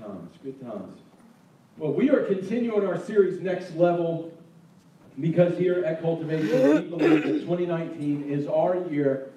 times, 0.00 0.34
good 0.42 0.60
times. 0.60 0.98
Well, 1.76 1.92
we 1.92 2.10
are 2.10 2.24
continuing 2.24 2.86
our 2.86 2.98
series 2.98 3.40
Next 3.40 3.74
Level 3.74 4.32
because 5.18 5.58
here 5.58 5.84
at 5.84 6.00
Cultivation, 6.00 6.90
we 6.90 6.96
believe 6.96 7.22
that 7.24 7.40
2019 7.40 8.28
is 8.28 8.46
our 8.46 8.76
year 8.90 9.30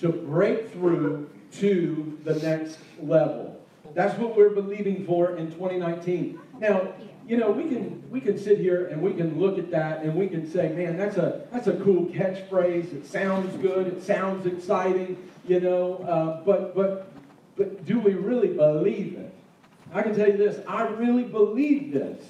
to 0.00 0.08
break 0.08 0.72
through 0.72 1.30
to 1.52 2.18
the 2.24 2.34
next 2.36 2.78
level. 3.00 3.60
That's 3.94 4.18
what 4.18 4.36
we're 4.36 4.50
believing 4.50 5.04
for 5.06 5.36
in 5.36 5.50
2019. 5.52 6.38
Now, 6.60 6.92
you 7.26 7.36
know, 7.36 7.50
we 7.50 7.64
can 7.64 8.02
we 8.10 8.20
can 8.20 8.38
sit 8.38 8.58
here 8.58 8.86
and 8.86 9.02
we 9.02 9.12
can 9.12 9.38
look 9.38 9.58
at 9.58 9.70
that 9.70 10.02
and 10.02 10.14
we 10.14 10.28
can 10.28 10.50
say, 10.50 10.70
man, 10.70 10.96
that's 10.96 11.16
a 11.16 11.46
that's 11.52 11.66
a 11.66 11.74
cool 11.76 12.06
catchphrase. 12.06 12.92
It 12.94 13.06
sounds 13.06 13.56
good. 13.60 13.86
It 13.86 14.02
sounds 14.02 14.46
exciting. 14.46 15.16
You 15.46 15.60
know, 15.60 15.96
uh, 15.98 16.44
but 16.44 16.74
but 16.74 17.12
but 17.56 17.84
do 17.84 17.98
we 17.98 18.14
really 18.14 18.48
believe 18.48 19.14
it? 19.14 19.27
I 19.92 20.02
can 20.02 20.14
tell 20.14 20.28
you 20.28 20.36
this. 20.36 20.60
I 20.66 20.82
really 20.82 21.24
believe 21.24 21.92
this. 21.92 22.22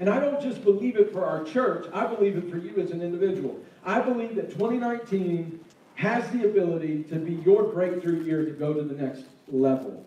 And 0.00 0.08
I 0.08 0.18
don't 0.18 0.40
just 0.40 0.64
believe 0.64 0.96
it 0.96 1.12
for 1.12 1.24
our 1.24 1.44
church, 1.44 1.86
I 1.92 2.06
believe 2.06 2.36
it 2.36 2.50
for 2.50 2.58
you 2.58 2.76
as 2.82 2.90
an 2.90 3.02
individual. 3.02 3.58
I 3.84 4.00
believe 4.00 4.34
that 4.36 4.50
2019 4.50 5.60
has 5.94 6.28
the 6.30 6.44
ability 6.44 7.04
to 7.04 7.16
be 7.16 7.34
your 7.44 7.64
breakthrough 7.64 8.24
year 8.24 8.44
to 8.44 8.52
go 8.52 8.72
to 8.72 8.82
the 8.82 9.00
next 9.00 9.24
level. 9.48 10.04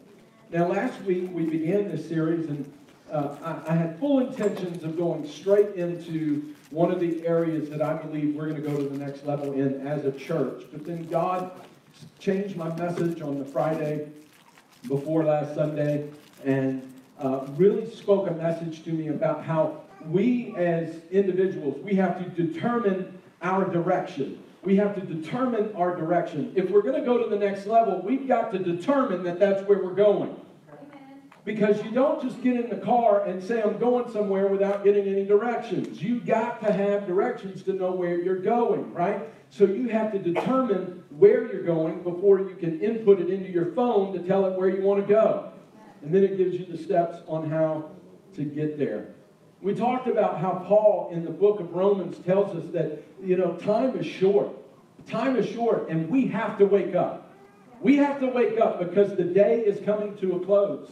Now, 0.52 0.68
last 0.68 1.02
week 1.04 1.30
we 1.32 1.46
began 1.46 1.90
this 1.90 2.08
series, 2.08 2.50
and 2.50 2.72
uh, 3.12 3.36
I, 3.44 3.72
I, 3.72 3.76
had 3.76 4.00
full 4.00 4.20
intentions 4.20 4.84
of 4.84 4.98
going 4.98 5.28
straight 5.28 5.76
into 5.76 6.56
one 6.72 6.92
of 6.92 7.00
the 7.00 7.26
areas 7.26 7.70
that 7.70 7.82
I 7.82 7.94
believe 7.94 8.36
we're 8.36 8.50
going 8.50 8.62
to 8.62 8.68
go 8.68 8.76
to 8.76 8.90
the 8.90 8.98
next 8.98 9.26
level 9.26 9.54
in 9.54 9.86
as 9.88 10.06
a 10.06 10.12
church. 10.12 10.64
But 10.72 10.86
then 10.86 11.06
God 11.06 11.52
changed 12.20 12.58
my 12.58 12.76
message 12.76 13.22
on 13.22 13.38
the 13.38 13.46
Friday 13.46 14.10
before 14.88 15.24
last 15.24 15.56
Sunday 15.56 16.10
and 16.46 16.94
uh, 17.20 17.46
really 17.58 17.90
spoke 17.94 18.30
a 18.30 18.34
message 18.34 18.84
to 18.84 18.92
me 18.92 19.08
about 19.08 19.44
how 19.44 19.82
we 20.08 20.54
as 20.56 20.96
individuals, 21.12 21.78
we 21.84 21.96
have 21.96 22.24
to 22.24 22.46
determine 22.46 23.18
our 23.42 23.66
direction. 23.66 24.42
We 24.64 24.76
have 24.78 24.96
to 24.96 25.02
determine 25.02 25.76
our 25.76 25.96
direction. 25.96 26.52
If 26.56 26.70
we're 26.70 26.82
going 26.82 27.00
to 27.00 27.06
go 27.06 27.22
to 27.22 27.30
the 27.30 27.38
next 27.38 27.66
level, 27.66 28.02
we've 28.02 28.28
got 28.28 28.52
to 28.52 28.60
determine 28.60 29.24
that 29.24 29.40
that's 29.40 29.68
where 29.68 29.84
we're 29.84 29.94
going. 29.94 30.36
Because 31.44 31.84
you 31.84 31.92
don't 31.92 32.24
just 32.24 32.42
get 32.42 32.56
in 32.56 32.70
the 32.70 32.84
car 32.84 33.26
and 33.26 33.44
say, 33.44 33.62
I'm 33.62 33.78
going 33.78 34.12
somewhere 34.12 34.48
without 34.48 34.84
getting 34.84 35.08
any 35.08 35.26
directions. 35.26 36.02
You 36.02 36.20
got 36.20 36.60
to 36.66 36.74
have 36.74 37.06
directions 37.06 37.62
to 37.64 37.74
know 37.74 37.92
where 37.92 38.20
you're 38.20 38.40
going, 38.40 38.92
right? 38.94 39.22
So 39.52 39.66
you 39.66 39.88
have 39.90 40.12
to 40.14 40.20
determine 40.20 41.04
where 41.12 41.52
you're 41.52 41.64
going 41.64 42.02
before 42.02 42.40
you 42.40 42.56
can 42.56 42.82
input 42.82 43.20
it 43.20 43.30
into 43.30 43.52
your 43.52 43.74
phone 43.74 44.14
to 44.14 44.20
tell 44.28 44.48
it 44.48 44.58
where 44.58 44.70
you 44.70 44.82
want 44.82 45.06
to 45.06 45.08
go. 45.08 45.52
And 46.06 46.14
then 46.14 46.24
it 46.24 46.38
gives 46.38 46.54
you 46.56 46.68
the 46.68 46.78
steps 46.78 47.18
on 47.28 47.50
how 47.50 47.90
to 48.36 48.44
get 48.44 48.78
there. 48.78 49.08
We 49.60 49.74
talked 49.74 50.08
about 50.08 50.40
how 50.40 50.64
Paul 50.68 51.10
in 51.12 51.26
the 51.26 51.32
book 51.32 51.60
of 51.60 51.74
Romans 51.74 52.20
tells 52.20 52.56
us 52.56 52.72
that, 52.74 53.02
you 53.24 53.36
know, 53.36 53.54
time 53.54 53.98
is 53.98 54.06
short. 54.06 54.50
Time 55.08 55.36
is 55.36 55.48
short, 55.48 55.90
and 55.90 56.08
we 56.08 56.28
have 56.28 56.60
to 56.60 56.66
wake 56.66 56.94
up. 56.94 57.34
We 57.82 57.98
have 57.98 58.20
to 58.20 58.28
wake 58.28 58.60
up 58.60 58.78
because 58.78 59.16
the 59.16 59.24
day 59.24 59.62
is 59.62 59.84
coming 59.84 60.16
to 60.18 60.36
a 60.36 60.46
close. 60.46 60.92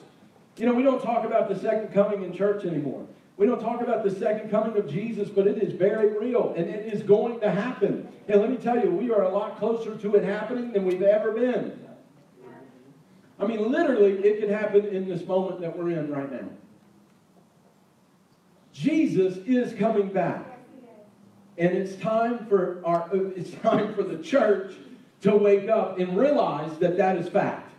You 0.58 0.66
know, 0.66 0.73
we 0.73 0.81
don't 0.81 1.02
talk 1.02 1.25
about 1.25 1.48
the 1.48 1.59
second 1.59 1.94
coming 1.94 2.23
in 2.23 2.33
church 2.33 2.66
anymore. 2.66 3.05
We 3.38 3.45
don't 3.45 3.61
talk 3.61 3.81
about 3.81 4.03
the 4.03 4.11
second 4.11 4.50
coming 4.50 4.75
of 4.77 4.89
Jesus, 4.89 5.30
but 5.30 5.45
it 5.45 5.61
is 5.61 5.73
very 5.73 6.17
real 6.17 6.53
and 6.58 6.67
it 6.67 6.92
is 6.92 7.03
going 7.03 7.39
to 7.42 7.52
happen. 7.52 8.08
And 8.27 8.42
let 8.42 8.50
me 8.50 8.58
tell 8.58 8.80
you, 8.80 8.89
we 8.89 9.11
are 9.11 9.23
a 9.23 9.30
lot 9.30 9.58
closer 9.58 9.95
to 9.95 10.16
it 10.16 10.23
happening 10.23 10.72
than 10.72 10.86
we've 10.86 11.02
ever 11.02 11.31
been. 11.31 11.83
I 13.44 13.47
mean, 13.47 13.72
literally, 13.72 14.13
it 14.23 14.39
could 14.39 14.49
happen 14.49 14.86
in 14.86 15.08
this 15.08 15.25
moment 15.27 15.59
that 15.61 15.77
we're 15.77 15.91
in 15.91 16.09
right 16.09 16.31
now. 16.31 16.47
Jesus 18.72 19.38
is 19.45 19.77
coming 19.77 20.08
back. 20.08 20.45
And 21.58 21.71
it's 21.71 21.95
time 22.02 22.45
for 22.47 22.81
our 22.86 23.09
it's 23.14 23.52
time 23.61 23.93
for 23.93 24.04
the 24.04 24.17
church 24.23 24.73
to 25.21 25.36
wake 25.36 25.70
up 25.70 25.99
and 25.99 26.17
realize 26.17 26.77
that 26.80 26.98
that 26.98 27.17
is 27.17 27.30
fact. 27.30 27.71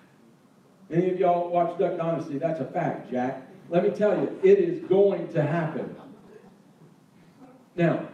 Any 0.90 1.10
of 1.10 1.18
y'all 1.18 1.48
watch 1.48 1.78
Duck 1.78 1.96
Dynasty? 1.96 2.38
That's 2.38 2.60
a 2.60 2.66
fact, 2.66 3.10
Jack. 3.10 3.42
Let 3.70 3.82
me 3.82 3.90
tell 3.90 4.16
you, 4.16 4.38
it 4.42 4.58
is 4.58 4.80
going 4.84 5.32
to 5.32 5.42
happen. 5.42 5.96
Now, 7.74 8.06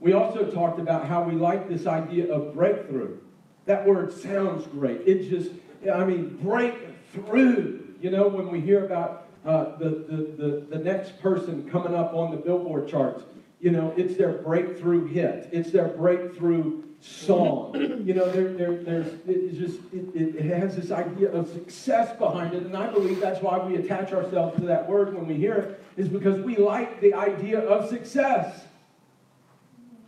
we 0.00 0.12
also 0.12 0.48
talked 0.50 0.78
about 0.78 1.06
how 1.06 1.24
we 1.24 1.34
like 1.34 1.68
this 1.68 1.86
idea 1.86 2.32
of 2.32 2.54
breakthrough. 2.54 3.18
That 3.66 3.84
word 3.84 4.12
sounds 4.12 4.66
great. 4.68 5.02
It 5.06 5.28
just 5.28 5.50
I 5.92 6.04
mean, 6.04 6.38
break 6.42 6.74
through. 7.12 7.94
You 8.00 8.10
know, 8.10 8.28
when 8.28 8.50
we 8.50 8.60
hear 8.60 8.84
about 8.84 9.28
uh, 9.44 9.76
the, 9.78 9.88
the, 9.88 10.16
the, 10.42 10.66
the 10.70 10.78
next 10.78 11.20
person 11.20 11.68
coming 11.70 11.94
up 11.94 12.14
on 12.14 12.30
the 12.30 12.36
billboard 12.36 12.88
charts, 12.88 13.24
you 13.60 13.70
know, 13.70 13.92
it's 13.96 14.16
their 14.16 14.32
breakthrough 14.32 15.06
hit. 15.06 15.48
It's 15.52 15.70
their 15.70 15.88
breakthrough 15.88 16.82
song. 17.00 17.74
You 18.04 18.14
know, 18.14 18.30
there, 18.30 18.52
there, 18.54 18.82
there's 18.82 19.06
it 19.26 19.58
just 19.58 19.80
it, 19.92 20.36
it, 20.36 20.44
has 20.46 20.76
this 20.76 20.90
idea 20.90 21.30
of 21.30 21.48
success 21.48 22.16
behind 22.16 22.54
it, 22.54 22.62
and 22.62 22.76
I 22.76 22.90
believe 22.90 23.20
that's 23.20 23.42
why 23.42 23.58
we 23.58 23.76
attach 23.76 24.12
ourselves 24.12 24.58
to 24.60 24.66
that 24.66 24.88
word 24.88 25.14
when 25.14 25.26
we 25.26 25.34
hear 25.34 25.54
it, 25.54 25.84
is 25.96 26.08
because 26.08 26.40
we 26.40 26.56
like 26.56 27.00
the 27.00 27.14
idea 27.14 27.60
of 27.60 27.88
success. 27.88 28.64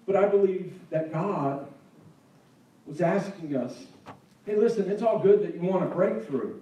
But 0.06 0.16
I 0.16 0.26
believe 0.26 0.78
that 0.90 1.12
God 1.12 1.68
was 2.86 3.00
asking 3.00 3.56
us 3.56 3.84
Hey, 4.46 4.56
listen, 4.56 4.90
it's 4.90 5.02
all 5.02 5.18
good 5.18 5.42
that 5.42 5.54
you 5.54 5.60
want 5.60 5.84
a 5.84 5.86
breakthrough. 5.86 6.60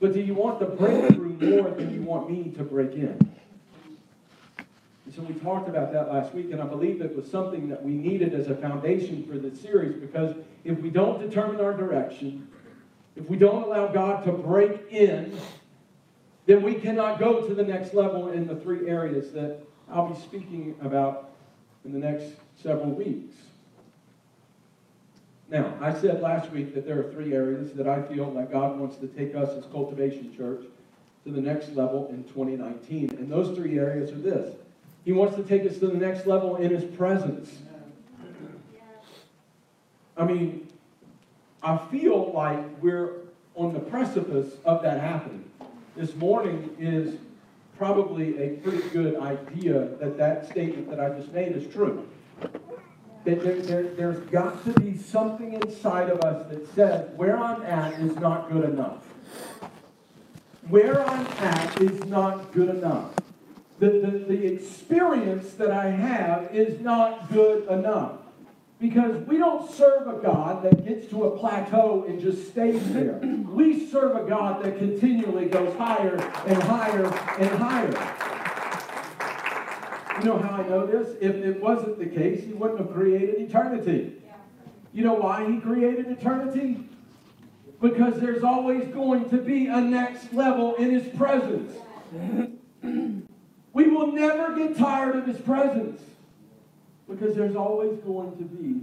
But 0.00 0.14
do 0.14 0.20
you 0.20 0.34
want 0.34 0.58
the 0.58 0.66
breakthrough 0.66 1.60
more 1.60 1.70
than 1.70 1.94
you 1.94 2.02
want 2.02 2.30
me 2.30 2.50
to 2.56 2.62
break 2.64 2.94
in? 2.94 3.18
And 5.04 5.14
so 5.14 5.22
we 5.22 5.34
talked 5.34 5.68
about 5.68 5.92
that 5.92 6.12
last 6.12 6.32
week, 6.34 6.52
and 6.52 6.60
I 6.60 6.66
believe 6.66 7.00
it 7.00 7.14
was 7.14 7.30
something 7.30 7.68
that 7.68 7.82
we 7.82 7.92
needed 7.92 8.32
as 8.32 8.48
a 8.48 8.54
foundation 8.54 9.26
for 9.26 9.38
this 9.38 9.60
series 9.60 9.96
because 9.96 10.34
if 10.64 10.78
we 10.78 10.88
don't 10.88 11.20
determine 11.20 11.60
our 11.60 11.72
direction, 11.72 12.48
if 13.16 13.28
we 13.28 13.36
don't 13.36 13.64
allow 13.64 13.88
God 13.88 14.24
to 14.24 14.32
break 14.32 14.90
in, 14.90 15.36
then 16.46 16.62
we 16.62 16.74
cannot 16.74 17.18
go 17.18 17.46
to 17.46 17.54
the 17.54 17.62
next 17.62 17.92
level 17.92 18.30
in 18.30 18.46
the 18.46 18.56
three 18.56 18.88
areas 18.88 19.32
that 19.32 19.60
I'll 19.90 20.08
be 20.08 20.20
speaking 20.20 20.76
about 20.80 21.30
in 21.84 21.92
the 21.92 21.98
next 21.98 22.32
several 22.62 22.90
weeks. 22.90 23.34
Now, 25.50 25.74
I 25.80 25.92
said 25.92 26.22
last 26.22 26.52
week 26.52 26.74
that 26.74 26.86
there 26.86 27.00
are 27.00 27.12
three 27.12 27.34
areas 27.34 27.72
that 27.72 27.88
I 27.88 28.02
feel 28.02 28.30
that 28.34 28.52
God 28.52 28.78
wants 28.78 28.96
to 28.98 29.08
take 29.08 29.34
us 29.34 29.50
as 29.50 29.64
Cultivation 29.72 30.34
Church 30.36 30.64
to 31.24 31.32
the 31.32 31.40
next 31.40 31.74
level 31.74 32.06
in 32.10 32.22
2019. 32.24 33.16
And 33.18 33.30
those 33.30 33.56
three 33.56 33.76
areas 33.76 34.12
are 34.12 34.14
this 34.14 34.54
He 35.04 35.10
wants 35.12 35.34
to 35.36 35.42
take 35.42 35.68
us 35.68 35.78
to 35.78 35.88
the 35.88 35.98
next 35.98 36.26
level 36.26 36.56
in 36.56 36.70
His 36.70 36.84
presence. 36.96 37.50
I 40.16 40.24
mean, 40.24 40.68
I 41.64 41.78
feel 41.90 42.32
like 42.32 42.60
we're 42.80 43.14
on 43.56 43.72
the 43.72 43.80
precipice 43.80 44.54
of 44.64 44.82
that 44.82 45.00
happening. 45.00 45.50
This 45.96 46.14
morning 46.14 46.76
is 46.78 47.18
probably 47.76 48.40
a 48.40 48.50
pretty 48.58 48.88
good 48.90 49.16
idea 49.16 49.88
that 49.98 50.16
that 50.16 50.48
statement 50.48 50.88
that 50.90 51.00
I 51.00 51.08
just 51.18 51.32
made 51.32 51.56
is 51.56 51.72
true 51.72 52.06
that 53.24 53.42
there, 53.42 53.56
there, 53.56 53.82
there's 53.82 54.20
got 54.30 54.64
to 54.64 54.72
be 54.80 54.96
something 54.96 55.54
inside 55.54 56.08
of 56.08 56.20
us 56.20 56.48
that 56.50 56.74
says, 56.74 57.10
where 57.16 57.38
I'm 57.38 57.62
at 57.62 57.94
is 58.00 58.16
not 58.16 58.50
good 58.50 58.64
enough. 58.64 59.04
Where 60.68 61.06
I'm 61.06 61.26
at 61.26 61.80
is 61.80 62.04
not 62.06 62.52
good 62.52 62.70
enough. 62.70 63.12
The, 63.78 63.90
the, 63.90 64.10
the 64.34 64.46
experience 64.46 65.52
that 65.54 65.70
I 65.70 65.90
have 65.90 66.54
is 66.54 66.80
not 66.80 67.32
good 67.32 67.66
enough. 67.68 68.18
Because 68.78 69.26
we 69.26 69.36
don't 69.36 69.70
serve 69.70 70.08
a 70.08 70.20
God 70.22 70.62
that 70.62 70.86
gets 70.86 71.06
to 71.08 71.24
a 71.24 71.38
plateau 71.38 72.06
and 72.08 72.18
just 72.18 72.48
stays 72.48 72.92
there. 72.94 73.18
We 73.50 73.86
serve 73.88 74.16
a 74.16 74.26
God 74.26 74.64
that 74.64 74.78
continually 74.78 75.46
goes 75.46 75.76
higher 75.76 76.16
and 76.46 76.62
higher 76.62 77.04
and 77.04 77.50
higher. 77.58 78.39
You 80.20 80.26
know 80.26 80.38
how 80.38 80.50
I 80.50 80.68
know 80.68 80.86
this? 80.86 81.16
If 81.22 81.36
it 81.36 81.62
wasn't 81.62 81.98
the 81.98 82.04
case, 82.04 82.44
he 82.44 82.52
wouldn't 82.52 82.78
have 82.78 82.92
created 82.92 83.36
eternity. 83.40 84.20
You 84.92 85.04
know 85.04 85.14
why 85.14 85.50
he 85.50 85.58
created 85.60 86.08
eternity? 86.08 86.86
Because 87.80 88.20
there's 88.20 88.44
always 88.44 88.86
going 88.88 89.30
to 89.30 89.38
be 89.38 89.68
a 89.68 89.80
next 89.80 90.34
level 90.34 90.74
in 90.74 90.90
his 90.90 91.08
presence. 91.16 91.72
we 93.72 93.88
will 93.88 94.12
never 94.12 94.54
get 94.54 94.76
tired 94.76 95.16
of 95.16 95.26
his 95.26 95.38
presence 95.38 96.02
because 97.08 97.34
there's 97.34 97.56
always 97.56 97.96
going 98.00 98.36
to 98.36 98.44
be 98.44 98.82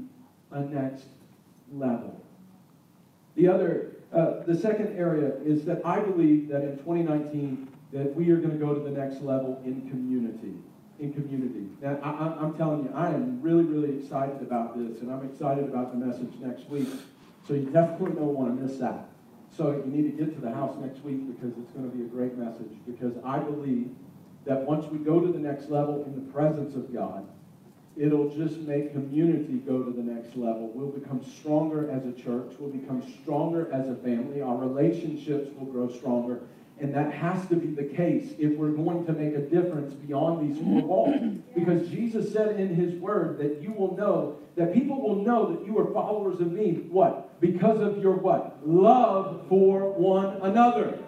a 0.50 0.62
next 0.62 1.06
level. 1.72 2.20
The 3.36 3.48
other, 3.48 3.92
uh, 4.12 4.44
the 4.48 4.58
second 4.58 4.98
area 4.98 5.34
is 5.46 5.66
that 5.66 5.86
I 5.86 6.00
believe 6.00 6.48
that 6.48 6.64
in 6.64 6.78
2019 6.78 7.68
that 7.94 8.16
we 8.16 8.32
are 8.32 8.38
going 8.38 8.58
to 8.58 8.66
go 8.66 8.74
to 8.74 8.80
the 8.80 8.90
next 8.90 9.22
level 9.22 9.62
in 9.64 9.88
community 9.92 10.56
in 11.00 11.14
community. 11.14 11.68
Now, 11.82 12.00
I, 12.04 12.44
am 12.44 12.56
telling 12.56 12.84
you, 12.84 12.92
I 12.94 13.10
am 13.10 13.42
really, 13.42 13.64
really 13.64 14.00
excited 14.00 14.42
about 14.42 14.78
this, 14.78 15.02
and 15.02 15.12
I'm 15.12 15.26
excited 15.26 15.66
about 15.66 15.92
the 15.92 16.06
message 16.06 16.34
next 16.40 16.68
week. 16.70 16.90
So 17.48 17.54
you 17.54 17.66
definitely 17.66 18.16
don't 18.16 18.34
want 18.34 18.58
to 18.58 18.66
miss 18.66 18.78
that. 18.80 19.10
So 19.56 19.72
you 19.72 19.92
need 19.92 20.18
to 20.18 20.26
get 20.26 20.36
to 20.36 20.42
the 20.42 20.52
house 20.52 20.76
next 20.80 21.04
week 21.04 21.26
because 21.28 21.58
it's 21.58 21.72
going 21.72 21.90
to 21.90 21.96
be 21.96 22.04
a 22.04 22.08
great 22.08 22.38
message. 22.38 22.72
Because 22.86 23.14
I 23.24 23.40
believe 23.40 23.90
that 24.46 24.64
once 24.64 24.86
we 24.92 24.98
go 24.98 25.20
to 25.20 25.32
the 25.32 25.40
next 25.40 25.70
level 25.70 26.04
in 26.06 26.16
the 26.16 26.32
presence 26.32 26.76
of 26.76 26.94
God, 26.94 27.28
it'll 27.96 28.30
just 28.30 28.58
make 28.60 28.92
community 28.92 29.54
go 29.54 29.84
to 29.84 29.92
the 29.92 30.04
next 30.04 30.36
level. 30.36 30.72
We'll 30.74 30.92
become 30.92 31.24
stronger 31.40 31.90
as 31.90 32.06
a 32.06 32.12
church. 32.12 32.54
We'll 32.60 32.72
become 32.72 33.04
stronger 33.22 33.72
as 33.72 33.88
a 33.88 33.96
family. 33.96 34.42
Our 34.42 34.58
relationships 34.58 35.50
will 35.58 35.66
grow 35.66 35.90
stronger. 35.90 36.42
And 36.80 36.94
that 36.94 37.12
has 37.12 37.48
to 37.48 37.56
be 37.56 37.68
the 37.68 37.96
case 37.96 38.34
if 38.38 38.56
we're 38.56 38.70
going 38.70 39.06
to 39.08 39.14
make 39.14 39.34
a 39.34 39.42
difference 39.42 39.94
beyond 39.96 40.48
these 40.48 40.62
four 40.64 40.82
walls. 40.82 41.16
Because 41.56 41.90
Jesus 41.90 42.32
said 42.32 42.60
in 42.60 42.76
his 42.76 42.94
word 43.02 43.40
that 43.40 43.64
you 43.64 43.74
will 43.74 43.98
know, 43.98 44.38
that 44.56 44.76
people 44.76 45.02
will 45.02 45.24
know 45.24 45.52
that 45.52 45.66
you 45.66 45.78
are 45.80 45.92
followers 45.92 46.40
of 46.40 46.52
me. 46.52 46.86
What? 46.90 47.42
Because 47.42 47.82
of 47.82 47.98
your 47.98 48.14
what? 48.14 48.60
Love 48.64 49.44
for 49.50 49.92
one 49.94 50.40
another. 50.44 51.00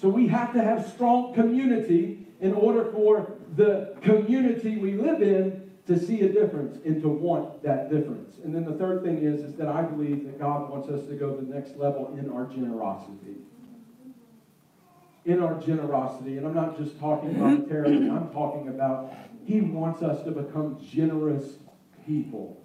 So 0.00 0.08
we 0.08 0.26
have 0.28 0.54
to 0.54 0.62
have 0.64 0.90
strong 0.90 1.34
community 1.34 2.26
in 2.40 2.54
order 2.54 2.90
for 2.92 3.30
the 3.56 3.94
community 4.00 4.78
we 4.78 4.94
live 4.94 5.20
in 5.20 5.70
to 5.86 5.98
see 5.98 6.22
a 6.22 6.32
difference 6.32 6.78
and 6.86 7.02
to 7.02 7.08
want 7.08 7.62
that 7.62 7.90
difference. 7.90 8.38
And 8.42 8.54
then 8.54 8.64
the 8.64 8.74
third 8.74 9.02
thing 9.02 9.18
is, 9.18 9.42
is 9.42 9.54
that 9.56 9.68
I 9.68 9.82
believe 9.82 10.24
that 10.24 10.38
God 10.40 10.70
wants 10.70 10.88
us 10.88 11.06
to 11.08 11.14
go 11.14 11.36
to 11.36 11.44
the 11.44 11.54
next 11.54 11.76
level 11.76 12.16
in 12.18 12.30
our 12.30 12.46
generosity 12.46 13.36
in 15.24 15.42
our 15.42 15.54
generosity. 15.60 16.36
And 16.38 16.46
I'm 16.46 16.54
not 16.54 16.78
just 16.78 16.98
talking 16.98 17.34
monetarily, 17.34 18.10
I'm 18.16 18.30
talking 18.32 18.68
about 18.68 19.12
He 19.44 19.60
wants 19.60 20.02
us 20.02 20.22
to 20.24 20.30
become 20.30 20.84
generous 20.92 21.44
people. 22.06 22.56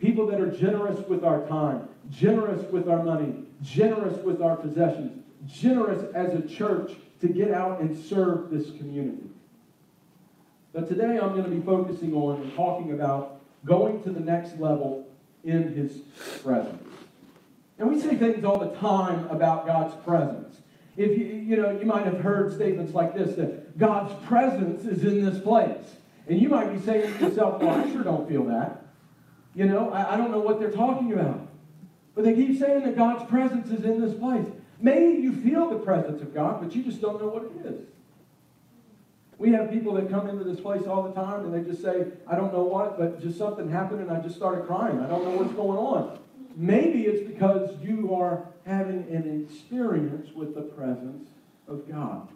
People 0.00 0.26
that 0.28 0.40
are 0.40 0.50
generous 0.50 1.06
with 1.08 1.24
our 1.24 1.46
time, 1.46 1.88
generous 2.10 2.62
with 2.70 2.88
our 2.88 3.02
money, 3.02 3.44
generous 3.62 4.16
with 4.24 4.40
our 4.40 4.56
possessions, 4.56 5.22
generous 5.46 6.02
as 6.14 6.34
a 6.34 6.42
church 6.48 6.92
to 7.20 7.28
get 7.28 7.50
out 7.50 7.80
and 7.80 7.96
serve 8.06 8.50
this 8.50 8.70
community. 8.78 9.28
But 10.72 10.88
today 10.88 11.18
I'm 11.18 11.32
going 11.32 11.44
to 11.44 11.50
be 11.50 11.60
focusing 11.60 12.14
on 12.14 12.40
and 12.40 12.54
talking 12.54 12.92
about 12.92 13.40
going 13.66 14.02
to 14.04 14.10
the 14.10 14.20
next 14.20 14.58
level 14.58 15.06
in 15.44 15.74
His 15.74 15.98
presence. 16.42 16.82
And 17.78 17.88
we 17.88 18.00
say 18.00 18.16
things 18.16 18.44
all 18.44 18.58
the 18.58 18.74
time 18.76 19.26
about 19.28 19.66
God's 19.66 19.94
presence. 20.04 20.59
If 21.00 21.16
you, 21.16 21.24
you 21.24 21.56
know, 21.56 21.70
you 21.70 21.86
might 21.86 22.04
have 22.04 22.20
heard 22.20 22.52
statements 22.52 22.92
like 22.92 23.14
this 23.14 23.34
that 23.36 23.78
God's 23.78 24.12
presence 24.26 24.84
is 24.84 25.02
in 25.02 25.24
this 25.24 25.42
place. 25.42 25.96
And 26.28 26.38
you 26.38 26.50
might 26.50 26.70
be 26.74 26.78
saying 26.78 27.16
to 27.16 27.24
yourself, 27.24 27.62
well, 27.62 27.70
I 27.70 27.90
sure 27.90 28.02
don't 28.02 28.28
feel 28.28 28.44
that. 28.44 28.84
You 29.54 29.64
know, 29.64 29.90
I, 29.90 30.14
I 30.14 30.16
don't 30.18 30.30
know 30.30 30.40
what 30.40 30.60
they're 30.60 30.70
talking 30.70 31.14
about. 31.14 31.48
But 32.14 32.24
they 32.24 32.34
keep 32.34 32.58
saying 32.58 32.84
that 32.84 32.98
God's 32.98 33.28
presence 33.30 33.70
is 33.70 33.84
in 33.86 33.98
this 33.98 34.12
place. 34.18 34.46
Maybe 34.78 35.22
you 35.22 35.32
feel 35.32 35.70
the 35.70 35.78
presence 35.78 36.20
of 36.20 36.34
God, 36.34 36.60
but 36.60 36.74
you 36.74 36.82
just 36.82 37.00
don't 37.00 37.18
know 37.18 37.28
what 37.28 37.44
it 37.44 37.72
is. 37.72 37.86
We 39.38 39.52
have 39.52 39.70
people 39.70 39.94
that 39.94 40.10
come 40.10 40.28
into 40.28 40.44
this 40.44 40.60
place 40.60 40.86
all 40.86 41.02
the 41.02 41.14
time 41.14 41.46
and 41.46 41.54
they 41.54 41.66
just 41.66 41.82
say, 41.82 42.08
I 42.26 42.36
don't 42.36 42.52
know 42.52 42.62
what, 42.62 42.98
but 42.98 43.22
just 43.22 43.38
something 43.38 43.70
happened 43.70 44.02
and 44.02 44.10
I 44.10 44.20
just 44.20 44.36
started 44.36 44.66
crying. 44.66 45.00
I 45.00 45.08
don't 45.08 45.24
know 45.24 45.30
what's 45.30 45.54
going 45.54 45.78
on. 45.78 46.18
Maybe 46.60 47.04
it's 47.04 47.26
because 47.26 47.70
you 47.80 48.14
are 48.14 48.44
having 48.66 49.06
an 49.08 49.48
experience 49.48 50.30
with 50.34 50.54
the 50.54 50.60
presence 50.60 51.26
of 51.66 51.90
God. 51.90 52.28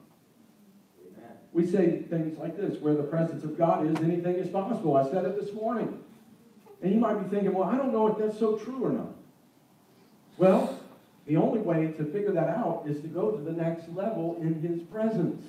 We 1.53 1.67
say 1.67 1.99
things 2.09 2.38
like 2.38 2.56
this 2.56 2.81
where 2.81 2.94
the 2.94 3.03
presence 3.03 3.44
of 3.44 3.59
God 3.59 3.87
is, 3.87 4.03
anything 4.03 4.37
is 4.37 4.49
possible. 4.49 4.97
I 4.97 5.05
said 5.11 5.26
it 5.26 5.38
this 5.38 5.53
morning. 5.53 6.03
And 6.81 6.91
you 6.91 6.99
might 6.99 7.23
be 7.23 7.29
thinking, 7.29 7.53
well, 7.53 7.69
I 7.69 7.76
don't 7.76 7.93
know 7.93 8.06
if 8.06 8.17
that's 8.17 8.38
so 8.38 8.56
true 8.56 8.82
or 8.82 8.93
not. 8.93 9.15
Well, 10.38 10.81
the 11.26 11.37
only 11.37 11.61
way 11.61 11.93
to 11.99 12.05
figure 12.06 12.32
that 12.32 12.49
out 12.49 12.85
is 12.87 13.03
to 13.03 13.09
go 13.09 13.31
to 13.31 13.43
the 13.43 13.53
next 13.53 13.91
level 13.91 14.38
in 14.41 14.55
His 14.62 14.81
presence. 14.85 15.44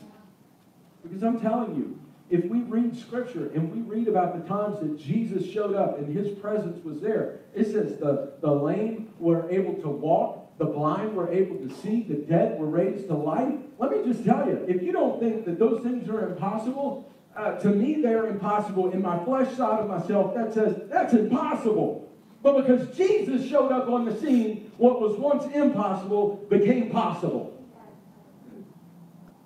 Because 1.01 1.23
I'm 1.23 1.39
telling 1.39 1.77
you, 1.77 1.97
if 2.29 2.45
we 2.45 2.61
read 2.61 2.97
scripture 2.97 3.51
and 3.53 3.71
we 3.71 3.81
read 3.81 4.07
about 4.07 4.41
the 4.41 4.47
times 4.47 4.79
that 4.79 4.97
Jesus 4.97 5.45
showed 5.49 5.75
up 5.75 5.99
and 5.99 6.15
his 6.15 6.37
presence 6.39 6.83
was 6.83 6.99
there, 6.99 7.39
it 7.53 7.65
says 7.65 7.99
the, 7.99 8.33
the 8.41 8.51
lame 8.51 9.09
were 9.19 9.49
able 9.51 9.75
to 9.75 9.89
walk, 9.89 10.57
the 10.57 10.65
blind 10.65 11.15
were 11.15 11.31
able 11.31 11.57
to 11.57 11.69
see, 11.81 12.03
the 12.03 12.15
dead 12.15 12.59
were 12.59 12.67
raised 12.67 13.07
to 13.07 13.13
life. 13.13 13.53
Let 13.77 13.91
me 13.91 14.11
just 14.11 14.25
tell 14.25 14.47
you, 14.47 14.65
if 14.67 14.81
you 14.81 14.91
don't 14.91 15.19
think 15.19 15.45
that 15.45 15.59
those 15.59 15.83
things 15.83 16.09
are 16.09 16.29
impossible, 16.29 17.13
uh, 17.35 17.53
to 17.59 17.69
me 17.69 18.01
they're 18.01 18.27
impossible. 18.27 18.91
In 18.91 19.01
my 19.01 19.23
flesh 19.23 19.55
side 19.55 19.81
of 19.81 19.87
myself, 19.87 20.33
that 20.35 20.53
says 20.53 20.75
that's 20.89 21.13
impossible. 21.13 22.09
But 22.41 22.65
because 22.65 22.95
Jesus 22.95 23.47
showed 23.47 23.71
up 23.71 23.89
on 23.89 24.05
the 24.05 24.15
scene, 24.19 24.71
what 24.77 25.01
was 25.01 25.17
once 25.17 25.45
impossible 25.53 26.45
became 26.49 26.89
possible. 26.89 27.51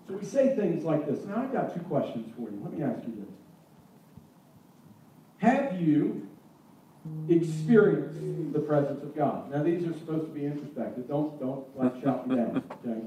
So 0.09 0.15
we 0.15 0.25
say 0.25 0.55
things 0.55 0.83
like 0.83 1.07
this. 1.07 1.23
Now, 1.25 1.43
I've 1.43 1.53
got 1.53 1.71
two 1.71 1.81
questions 1.81 2.33
for 2.35 2.49
you. 2.49 2.59
Let 2.63 2.73
me 2.73 2.83
ask 2.83 3.05
you 3.05 3.13
this. 3.15 3.29
Have 5.37 5.79
you 5.79 6.27
experienced 7.29 8.19
the 8.51 8.59
presence 8.59 9.03
of 9.03 9.15
God? 9.15 9.51
Now, 9.51 9.61
these 9.61 9.85
are 9.85 9.93
supposed 9.93 10.25
to 10.25 10.31
be 10.31 10.45
introspective. 10.45 11.07
Don't, 11.07 11.39
don't 11.39 11.77
like 11.77 12.01
shout 12.01 12.27
me 12.27 12.37
down, 12.37 12.63
okay? 12.83 13.01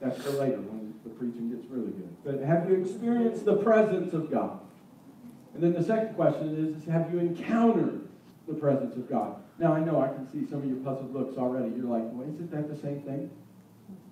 That's 0.00 0.20
for 0.22 0.30
later 0.30 0.62
when 0.62 0.94
the 1.04 1.10
preaching 1.10 1.50
gets 1.50 1.66
really 1.70 1.92
good. 1.92 2.16
But 2.24 2.40
have 2.40 2.70
you 2.70 2.76
experienced 2.82 3.44
the 3.44 3.56
presence 3.56 4.14
of 4.14 4.30
God? 4.30 4.60
And 5.52 5.62
then 5.62 5.74
the 5.74 5.84
second 5.84 6.14
question 6.14 6.56
is, 6.56 6.82
is 6.82 6.88
have 6.88 7.12
you 7.12 7.18
encountered 7.18 8.08
the 8.48 8.54
presence 8.54 8.96
of 8.96 9.10
God? 9.10 9.36
Now, 9.58 9.74
I 9.74 9.80
know 9.80 10.00
I 10.00 10.08
can 10.08 10.26
see 10.32 10.50
some 10.50 10.60
of 10.62 10.64
your 10.64 10.78
puzzled 10.78 11.12
looks 11.12 11.36
already. 11.36 11.74
You're 11.76 11.84
like, 11.84 12.04
well, 12.04 12.26
isn't 12.26 12.50
that 12.50 12.74
the 12.74 12.80
same 12.80 13.02
thing? 13.02 13.30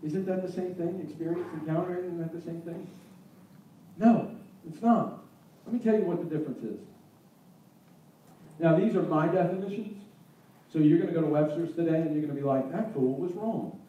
Isn't 0.02 0.26
that 0.26 0.46
the 0.46 0.52
same 0.52 0.74
thing? 0.74 1.00
Experience, 1.08 1.46
encounter, 1.54 1.98
isn't 1.98 2.18
that 2.18 2.32
the 2.32 2.40
same 2.40 2.60
thing? 2.62 2.86
No, 3.96 4.30
it's 4.68 4.80
not. 4.80 5.24
Let 5.66 5.74
me 5.74 5.80
tell 5.80 5.94
you 5.98 6.04
what 6.04 6.18
the 6.28 6.36
difference 6.36 6.62
is. 6.62 6.78
Now, 8.58 8.78
these 8.78 8.94
are 8.94 9.02
my 9.02 9.26
definitions. 9.26 10.02
So 10.72 10.78
you're 10.78 10.98
going 10.98 11.12
to 11.12 11.14
go 11.14 11.22
to 11.22 11.32
Webster's 11.32 11.74
today 11.74 12.00
and 12.00 12.12
you're 12.12 12.22
going 12.26 12.34
to 12.34 12.40
be 12.40 12.46
like, 12.46 12.70
that 12.72 12.92
fool 12.92 13.16
was 13.16 13.32
wrong. 13.32 13.80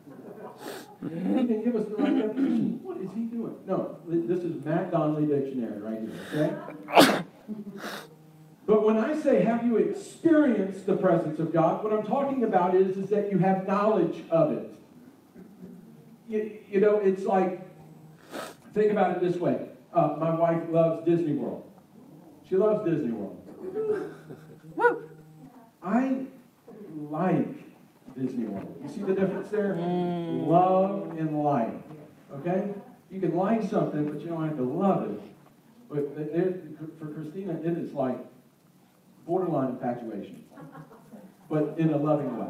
He 1.02 1.10
didn't 1.10 1.64
give 1.64 1.76
us 1.76 1.88
the 1.88 1.96
right 1.96 2.16
definition. 2.16 2.80
What 2.84 2.98
is 2.98 3.10
he 3.14 3.22
doing? 3.22 3.56
No, 3.66 4.00
this 4.08 4.44
is 4.44 4.66
Matt 4.66 4.92
Donnelly 4.92 5.28
Dictionary 5.28 5.80
right 5.80 6.00
here, 6.02 6.14
okay? 6.34 7.24
But 8.66 8.84
when 8.86 8.98
I 8.98 9.20
say, 9.20 9.44
have 9.44 9.66
you 9.66 9.78
experienced 9.78 10.86
the 10.86 10.96
presence 10.96 11.40
of 11.40 11.54
God, 11.54 11.84
what 11.84 11.94
I'm 11.94 12.06
talking 12.06 12.44
about 12.44 12.76
is, 12.76 12.98
is 12.98 13.10
that 13.10 13.32
you 13.32 13.40
have 13.40 13.68
knowledge 13.68 14.24
of 14.30 14.52
it 14.52 14.72
you, 16.30 16.60
you 16.70 16.80
know, 16.80 16.98
it's 17.00 17.26
like, 17.26 17.60
think 18.74 18.92
about 18.92 19.18
it 19.18 19.22
this 19.22 19.38
way. 19.38 19.68
Uh, 19.92 20.16
my 20.20 20.34
wife 20.34 20.62
loves 20.70 21.04
Disney 21.04 21.34
World. 21.34 21.70
She 22.48 22.56
loves 22.56 22.88
Disney 22.88 23.12
World. 23.12 23.36
I 25.84 26.26
like 27.10 28.16
Disney 28.16 28.46
World. 28.46 28.76
You 28.84 28.90
see 28.90 29.02
the 29.02 29.14
difference 29.14 29.50
there? 29.50 29.74
Mm. 29.74 30.48
Love 30.48 31.18
and 31.18 31.44
like. 31.44 31.74
Okay? 32.36 32.74
You 33.12 33.20
can 33.20 33.36
like 33.36 33.68
something, 33.68 34.06
but 34.06 34.22
you 34.22 34.28
don't 34.28 34.48
have 34.48 34.58
to 34.58 34.64
love 34.64 35.10
it. 35.10 35.22
But 35.90 36.16
for 37.00 37.08
Christina, 37.08 37.54
it 37.64 37.76
is 37.78 37.94
like 37.94 38.18
borderline 39.26 39.70
infatuation, 39.70 40.44
but 41.50 41.74
in 41.80 41.92
a 41.92 41.98
loving 41.98 42.38
way. 42.38 42.48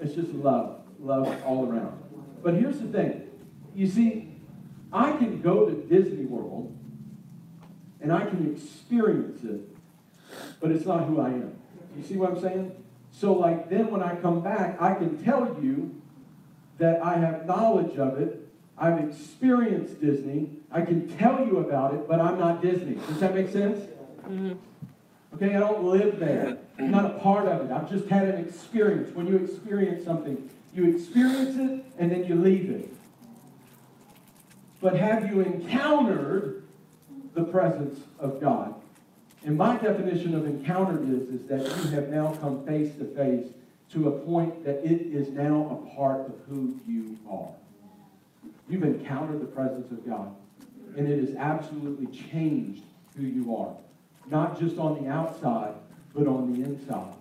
It's 0.00 0.14
just 0.14 0.32
love, 0.34 0.82
love 1.00 1.34
all 1.46 1.66
around. 1.70 1.98
But 2.42 2.54
here's 2.54 2.78
the 2.78 2.88
thing. 2.88 3.28
You 3.74 3.86
see, 3.86 4.34
I 4.92 5.12
can 5.12 5.40
go 5.40 5.66
to 5.66 5.74
Disney 5.74 6.24
World 6.24 6.76
and 8.00 8.12
I 8.12 8.24
can 8.26 8.54
experience 8.54 9.42
it, 9.44 9.60
but 10.60 10.70
it's 10.70 10.86
not 10.86 11.04
who 11.04 11.20
I 11.20 11.28
am. 11.28 11.56
You 11.96 12.04
see 12.04 12.16
what 12.16 12.30
I'm 12.30 12.40
saying? 12.40 12.84
So, 13.10 13.32
like, 13.32 13.68
then 13.68 13.90
when 13.90 14.02
I 14.02 14.14
come 14.16 14.40
back, 14.40 14.80
I 14.80 14.94
can 14.94 15.22
tell 15.24 15.56
you 15.60 16.00
that 16.78 17.02
I 17.02 17.18
have 17.18 17.46
knowledge 17.46 17.98
of 17.98 18.18
it. 18.18 18.48
I've 18.76 19.00
experienced 19.00 20.00
Disney. 20.00 20.50
I 20.70 20.82
can 20.82 21.08
tell 21.18 21.44
you 21.44 21.58
about 21.58 21.94
it, 21.94 22.06
but 22.08 22.20
I'm 22.20 22.38
not 22.38 22.62
Disney. 22.62 22.94
Does 23.08 23.18
that 23.18 23.34
make 23.34 23.50
sense? 23.50 23.80
Mm-hmm. 24.22 24.52
Okay, 25.34 25.56
I 25.56 25.58
don't 25.58 25.84
live 25.84 26.20
there. 26.20 26.58
I'm 26.78 26.90
not 26.92 27.04
a 27.06 27.18
part 27.18 27.46
of 27.48 27.66
it. 27.68 27.72
I've 27.72 27.90
just 27.90 28.08
had 28.08 28.28
an 28.28 28.44
experience. 28.44 29.14
When 29.14 29.26
you 29.26 29.36
experience 29.36 30.04
something, 30.04 30.48
you 30.74 30.94
experience 30.94 31.56
it 31.56 31.84
and 31.98 32.12
then 32.12 32.24
you 32.24 32.34
leave 32.34 32.70
it. 32.70 32.88
But 34.80 34.96
have 34.96 35.28
you 35.28 35.40
encountered 35.40 36.62
the 37.34 37.44
presence 37.44 38.00
of 38.18 38.40
God? 38.40 38.74
And 39.44 39.56
my 39.56 39.76
definition 39.76 40.34
of 40.34 40.46
encountered 40.46 41.08
is, 41.08 41.28
is 41.28 41.46
that 41.48 41.62
you 41.62 41.90
have 41.90 42.08
now 42.08 42.34
come 42.40 42.64
face 42.66 42.94
to 42.96 43.04
face 43.14 43.46
to 43.92 44.08
a 44.08 44.10
point 44.20 44.64
that 44.64 44.84
it 44.84 45.00
is 45.00 45.28
now 45.30 45.80
a 45.82 45.96
part 45.96 46.26
of 46.26 46.34
who 46.48 46.78
you 46.86 47.18
are. 47.30 47.48
You've 48.68 48.84
encountered 48.84 49.40
the 49.40 49.46
presence 49.46 49.90
of 49.90 50.06
God, 50.06 50.34
and 50.96 51.08
it 51.08 51.18
has 51.20 51.34
absolutely 51.36 52.06
changed 52.30 52.82
who 53.16 53.24
you 53.24 53.56
are. 53.56 53.74
Not 54.26 54.60
just 54.60 54.78
on 54.78 55.02
the 55.02 55.10
outside, 55.10 55.72
but 56.14 56.26
on 56.26 56.52
the 56.52 56.68
inside. 56.68 57.14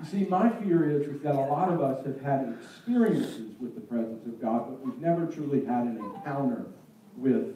You 0.00 0.06
see, 0.06 0.24
my 0.24 0.48
fear 0.48 0.90
is, 0.90 1.06
is 1.06 1.20
that 1.22 1.34
a 1.34 1.40
lot 1.40 1.70
of 1.70 1.82
us 1.82 2.04
have 2.06 2.20
had 2.22 2.56
experiences 2.58 3.54
with 3.60 3.74
the 3.74 3.82
presence 3.82 4.24
of 4.24 4.40
God, 4.40 4.66
but 4.68 4.84
we've 4.84 4.98
never 4.98 5.26
truly 5.26 5.64
had 5.64 5.84
an 5.84 5.98
encounter 5.98 6.64
with 7.16 7.54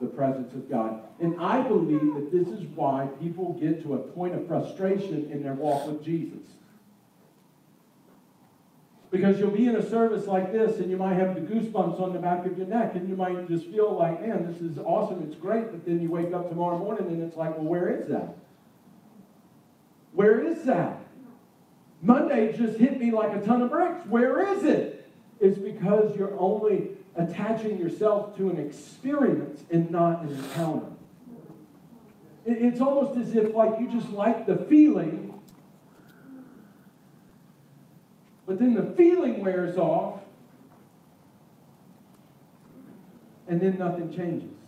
the 0.00 0.06
presence 0.06 0.54
of 0.54 0.70
God. 0.70 1.02
And 1.18 1.40
I 1.40 1.62
believe 1.62 2.14
that 2.14 2.30
this 2.32 2.46
is 2.48 2.64
why 2.76 3.08
people 3.20 3.54
get 3.54 3.82
to 3.82 3.94
a 3.94 3.98
point 3.98 4.34
of 4.34 4.46
frustration 4.46 5.30
in 5.32 5.42
their 5.42 5.54
walk 5.54 5.86
with 5.86 6.04
Jesus. 6.04 6.38
Because 9.10 9.40
you'll 9.40 9.50
be 9.50 9.66
in 9.66 9.74
a 9.74 9.90
service 9.90 10.28
like 10.28 10.52
this 10.52 10.78
and 10.78 10.88
you 10.88 10.96
might 10.96 11.14
have 11.14 11.34
the 11.34 11.40
goosebumps 11.40 12.00
on 12.00 12.12
the 12.12 12.20
back 12.20 12.46
of 12.46 12.56
your 12.56 12.68
neck 12.68 12.94
and 12.94 13.08
you 13.08 13.16
might 13.16 13.48
just 13.48 13.66
feel 13.66 13.92
like, 13.98 14.24
man, 14.24 14.46
this 14.50 14.62
is 14.62 14.78
awesome, 14.78 15.24
it's 15.24 15.34
great. 15.34 15.72
But 15.72 15.84
then 15.84 16.00
you 16.00 16.08
wake 16.08 16.32
up 16.32 16.48
tomorrow 16.48 16.78
morning 16.78 17.08
and 17.08 17.20
it's 17.20 17.36
like, 17.36 17.56
well, 17.56 17.66
where 17.66 17.88
is 17.88 18.06
that? 18.08 18.36
Where 20.12 20.40
is 20.40 20.62
that? 20.64 20.99
Monday 22.02 22.56
just 22.56 22.78
hit 22.78 22.98
me 22.98 23.10
like 23.10 23.34
a 23.36 23.40
ton 23.44 23.62
of 23.62 23.70
bricks. 23.70 24.06
Where 24.06 24.40
is 24.54 24.64
it? 24.64 25.10
It's 25.40 25.58
because 25.58 26.16
you're 26.16 26.38
only 26.38 26.90
attaching 27.16 27.78
yourself 27.78 28.36
to 28.36 28.50
an 28.50 28.58
experience 28.58 29.62
and 29.70 29.90
not 29.90 30.22
an 30.22 30.34
encounter. 30.34 30.86
It's 32.46 32.80
almost 32.80 33.18
as 33.18 33.34
if 33.34 33.54
like 33.54 33.78
you 33.78 33.90
just 33.90 34.10
like 34.10 34.46
the 34.46 34.56
feeling, 34.56 35.40
but 38.46 38.58
then 38.58 38.74
the 38.74 38.94
feeling 38.96 39.42
wears 39.44 39.76
off, 39.76 40.20
and 43.46 43.60
then 43.60 43.78
nothing 43.78 44.14
changes. 44.14 44.59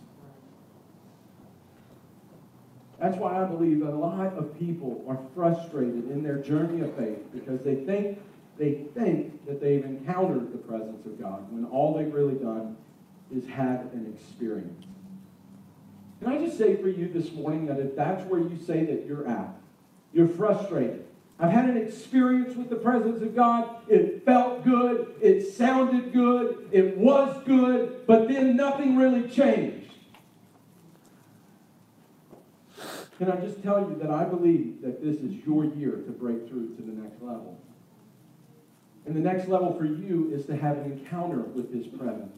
That's 3.03 3.17
why 3.17 3.41
I 3.41 3.43
believe 3.43 3.81
a 3.81 3.91
lot 3.91 4.33
of 4.37 4.57
people 4.57 5.03
are 5.09 5.19
frustrated 5.35 6.09
in 6.09 6.23
their 6.23 6.37
journey 6.37 6.79
of 6.79 6.95
faith 6.95 7.19
because 7.33 7.59
they 7.59 7.75
think 7.75 8.17
they 8.57 8.85
think 8.93 9.45
that 9.45 9.59
they've 9.59 9.83
encountered 9.83 10.53
the 10.53 10.57
presence 10.57 11.05
of 11.05 11.19
God 11.19 11.51
when 11.51 11.65
all 11.65 11.93
they've 11.93 12.13
really 12.13 12.35
done 12.35 12.77
is 13.35 13.45
had 13.45 13.89
an 13.91 14.15
experience. 14.15 14.85
Can 16.21 16.31
I 16.31 16.37
just 16.45 16.57
say 16.57 16.77
for 16.77 16.87
you 16.87 17.11
this 17.11 17.33
morning 17.33 17.65
that 17.65 17.77
if 17.77 17.93
that's 17.93 18.23
where 18.29 18.39
you 18.39 18.57
say 18.65 18.85
that 18.85 19.05
you're 19.05 19.27
at, 19.27 19.53
you're 20.13 20.29
frustrated. 20.29 21.05
I've 21.39 21.51
had 21.51 21.65
an 21.65 21.75
experience 21.75 22.55
with 22.55 22.69
the 22.69 22.77
presence 22.77 23.21
of 23.21 23.35
God. 23.35 23.81
It 23.89 24.23
felt 24.23 24.63
good. 24.63 25.13
It 25.19 25.51
sounded 25.51 26.13
good. 26.13 26.69
It 26.71 26.97
was 26.97 27.43
good. 27.43 28.07
But 28.07 28.29
then 28.29 28.55
nothing 28.55 28.95
really 28.95 29.27
changed. 29.27 29.82
Can 33.23 33.31
I 33.31 33.37
just 33.37 33.63
tell 33.63 33.79
you 33.79 33.97
that 34.01 34.11
I 34.11 34.25
believe 34.25 34.81
that 34.81 35.01
this 35.01 35.15
is 35.21 35.33
your 35.45 35.63
year 35.63 35.91
to 35.91 36.11
break 36.11 36.45
through 36.49 36.75
to 36.75 36.81
the 36.81 36.91
next 36.91 37.21
level? 37.21 37.57
And 39.05 39.15
the 39.15 39.21
next 39.21 39.47
level 39.47 39.73
for 39.77 39.85
you 39.85 40.29
is 40.33 40.45
to 40.47 40.57
have 40.57 40.77
an 40.79 40.91
encounter 40.91 41.39
with 41.39 41.73
His 41.73 41.87
presence, 41.87 42.33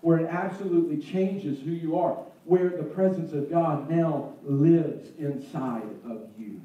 where 0.00 0.16
it 0.16 0.28
absolutely 0.30 0.96
changes 0.96 1.60
who 1.60 1.72
you 1.72 1.98
are, 1.98 2.16
where 2.46 2.70
the 2.70 2.84
presence 2.84 3.34
of 3.34 3.50
God 3.50 3.90
now 3.90 4.32
lives 4.42 5.10
inside 5.18 5.82
of 6.08 6.22
you. 6.38 6.58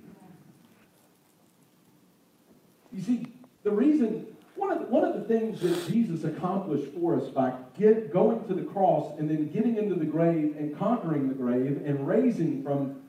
You 2.94 3.02
see, 3.02 3.28
the 3.64 3.72
reason, 3.72 4.26
one 4.56 4.72
of 4.72 4.80
the, 4.80 4.86
one 4.86 5.04
of 5.04 5.16
the 5.16 5.28
things 5.28 5.60
that 5.60 5.92
Jesus 5.92 6.24
accomplished 6.24 6.94
for 6.94 7.20
us 7.20 7.28
by 7.28 7.52
get, 7.78 8.14
going 8.14 8.48
to 8.48 8.54
the 8.54 8.64
cross 8.64 9.20
and 9.20 9.30
then 9.30 9.50
getting 9.50 9.76
into 9.76 9.96
the 9.96 10.06
grave 10.06 10.56
and 10.58 10.78
conquering 10.80 11.28
the 11.28 11.34
grave 11.34 11.82
and 11.86 12.08
raising 12.08 12.64
from 12.64 13.02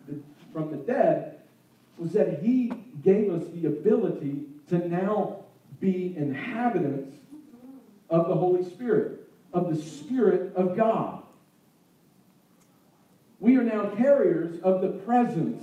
from 0.56 0.70
the 0.70 0.78
dead 0.78 1.40
was 1.98 2.12
that 2.12 2.40
he 2.42 2.72
gave 3.04 3.30
us 3.30 3.42
the 3.52 3.66
ability 3.66 4.40
to 4.70 4.88
now 4.88 5.44
be 5.80 6.14
inhabitants 6.16 7.14
of 8.08 8.26
the 8.26 8.34
Holy 8.34 8.64
Spirit, 8.64 9.28
of 9.52 9.68
the 9.68 9.82
Spirit 9.82 10.56
of 10.56 10.74
God. 10.74 11.22
We 13.38 13.58
are 13.58 13.62
now 13.62 13.90
carriers 13.96 14.58
of 14.62 14.80
the 14.80 14.88
presence 14.88 15.62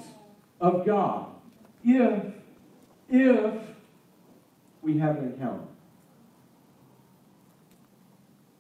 of 0.62 0.86
God 0.86 1.26
if, 1.84 2.26
if 3.10 3.54
we 4.84 5.00
have 5.00 5.18
an 5.18 5.34
encounter. 5.34 5.66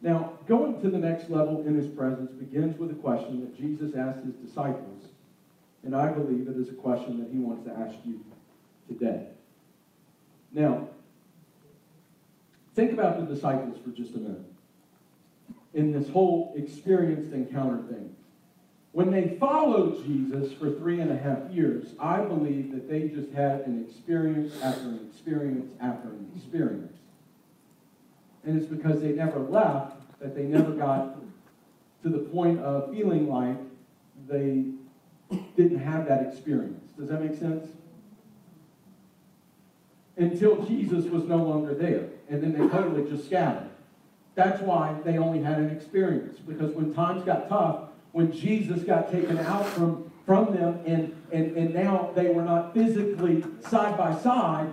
Now, 0.01 0.33
going 0.47 0.81
to 0.81 0.89
the 0.89 0.97
next 0.97 1.29
level 1.29 1.63
in 1.67 1.75
his 1.75 1.87
presence 1.87 2.31
begins 2.31 2.79
with 2.79 2.89
a 2.89 2.95
question 2.95 3.41
that 3.41 3.55
Jesus 3.55 3.95
asked 3.95 4.25
his 4.25 4.33
disciples 4.33 5.12
and 5.83 5.95
I 5.95 6.07
believe 6.11 6.47
it 6.47 6.57
is 6.57 6.69
a 6.69 6.73
question 6.73 7.19
that 7.19 7.29
he 7.31 7.37
wants 7.37 7.65
to 7.65 7.73
ask 7.73 7.95
you 8.05 8.23
today. 8.87 9.27
Now, 10.51 10.87
think 12.75 12.93
about 12.93 13.19
the 13.19 13.33
disciples 13.33 13.77
for 13.83 13.91
just 13.91 14.15
a 14.15 14.19
minute 14.19 14.45
in 15.73 15.91
this 15.91 16.09
whole 16.09 16.53
experienced 16.55 17.33
encounter 17.33 17.81
thing. 17.91 18.15
When 18.91 19.09
they 19.09 19.37
followed 19.39 20.05
Jesus 20.05 20.53
for 20.53 20.71
three 20.71 20.99
and 20.99 21.11
a 21.11 21.17
half 21.17 21.49
years, 21.51 21.87
I 21.99 22.19
believe 22.21 22.71
that 22.73 22.87
they 22.87 23.07
just 23.07 23.31
had 23.31 23.61
an 23.61 23.83
experience 23.89 24.53
after 24.61 24.89
an 24.89 25.09
experience 25.11 25.73
after 25.81 26.09
an 26.09 26.31
experience. 26.35 26.95
And 28.45 28.55
it's 28.55 28.67
because 28.67 29.01
they 29.01 29.13
never 29.13 29.39
left 29.39 30.19
that 30.19 30.35
they 30.35 30.43
never 30.43 30.71
got 30.71 31.15
to 32.03 32.09
the 32.09 32.19
point 32.19 32.59
of 32.59 32.91
feeling 32.91 33.27
like 33.27 33.57
they 34.27 34.65
didn't 35.55 35.79
have 35.79 36.07
that 36.07 36.25
experience. 36.27 36.83
Does 36.97 37.09
that 37.09 37.21
make 37.21 37.37
sense? 37.37 37.67
Until 40.17 40.63
Jesus 40.65 41.05
was 41.05 41.23
no 41.23 41.37
longer 41.37 41.73
there. 41.73 42.07
And 42.29 42.41
then 42.41 42.53
they 42.53 42.67
totally 42.69 43.09
just 43.09 43.25
scattered. 43.25 43.69
That's 44.35 44.61
why 44.61 44.95
they 45.03 45.17
only 45.17 45.41
had 45.41 45.59
an 45.59 45.69
experience. 45.69 46.39
Because 46.39 46.73
when 46.73 46.93
times 46.93 47.23
got 47.23 47.49
tough, 47.49 47.89
when 48.11 48.31
Jesus 48.31 48.83
got 48.83 49.11
taken 49.11 49.37
out 49.39 49.65
from, 49.67 50.11
from 50.25 50.55
them, 50.55 50.79
and, 50.85 51.15
and, 51.31 51.55
and 51.57 51.73
now 51.73 52.11
they 52.15 52.29
were 52.29 52.43
not 52.43 52.73
physically 52.73 53.43
side 53.61 53.97
by 53.97 54.15
side, 54.17 54.71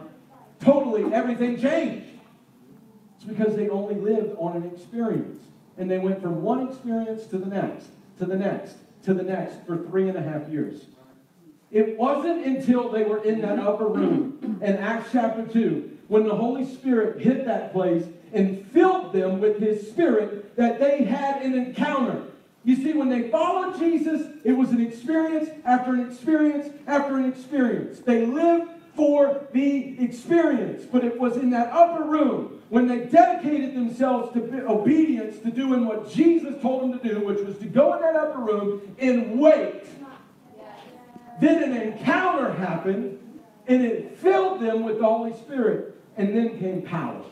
totally 0.61 1.13
everything 1.13 1.61
changed. 1.61 2.07
It's 3.17 3.25
because 3.25 3.57
they 3.57 3.69
only 3.69 3.97
lived 3.97 4.35
on 4.39 4.57
an 4.57 4.71
experience. 4.75 5.43
And 5.77 5.91
they 5.91 5.99
went 5.99 6.21
from 6.21 6.43
one 6.43 6.69
experience 6.69 7.27
to 7.27 7.39
the 7.39 7.47
next, 7.47 7.89
to 8.19 8.27
the 8.27 8.37
next, 8.37 8.77
to 9.04 9.14
the 9.14 9.23
next 9.23 9.64
for 9.66 9.76
three 9.76 10.09
and 10.09 10.16
a 10.16 10.23
half 10.23 10.49
years. 10.49 10.87
It 11.71 11.97
wasn't 11.97 12.45
until 12.45 12.88
they 12.90 13.04
were 13.04 13.23
in 13.23 13.40
that 13.42 13.59
upper 13.59 13.87
room 13.87 14.59
in 14.62 14.76
Acts 14.76 15.11
chapter 15.12 15.47
2 15.47 15.99
when 16.09 16.25
the 16.25 16.35
Holy 16.35 16.64
Spirit 16.64 17.21
hit 17.21 17.45
that 17.45 17.73
place 17.73 18.04
and 18.33 18.66
filled 18.73 19.12
them 19.12 19.40
with 19.40 19.61
His 19.61 19.88
Spirit 19.88 20.57
that 20.57 20.80
they 20.80 21.04
had 21.04 21.42
an 21.42 21.54
encounter. 21.54 22.25
You 22.64 22.76
see, 22.76 22.92
when 22.92 23.09
they 23.09 23.30
followed 23.30 23.78
Jesus, 23.78 24.26
it 24.45 24.52
was 24.52 24.71
an 24.71 24.85
experience 24.85 25.49
after 25.64 25.95
an 25.95 26.11
experience 26.11 26.69
after 26.87 27.16
an 27.16 27.26
experience. 27.26 28.00
They 28.00 28.26
lived 28.26 28.73
for 28.95 29.47
the 29.53 30.03
experience, 30.03 30.85
but 30.91 31.05
it 31.05 31.19
was 31.19 31.37
in 31.37 31.51
that 31.51 31.73
upper 31.73 32.05
room 32.05 32.63
when 32.69 32.87
they 32.87 33.01
dedicated 33.01 33.75
themselves 33.75 34.33
to 34.35 34.67
obedience 34.67 35.39
to 35.41 35.51
doing 35.51 35.87
what 35.87 36.11
Jesus 36.11 36.61
told 36.63 36.83
them 36.83 36.99
to 36.99 37.09
do, 37.09 37.25
which 37.25 37.41
was 37.41 37.59
to 37.59 37.67
go 37.67 37.95
in 37.95 38.01
that 38.01 38.17
upper 38.17 38.41
room 38.41 38.95
and 38.99 39.39
wait. 39.41 39.85
Then 41.41 41.63
an 41.63 41.75
encounter 41.75 42.53
happened, 42.53 43.19
and 43.67 43.83
it 43.83 44.19
filled 44.19 44.61
them 44.61 44.85
with 44.85 44.99
the 44.99 45.05
Holy 45.05 45.33
Spirit, 45.35 46.01
and 46.17 46.37
then 46.37 46.59
came 46.59 46.83
power. 46.83 47.25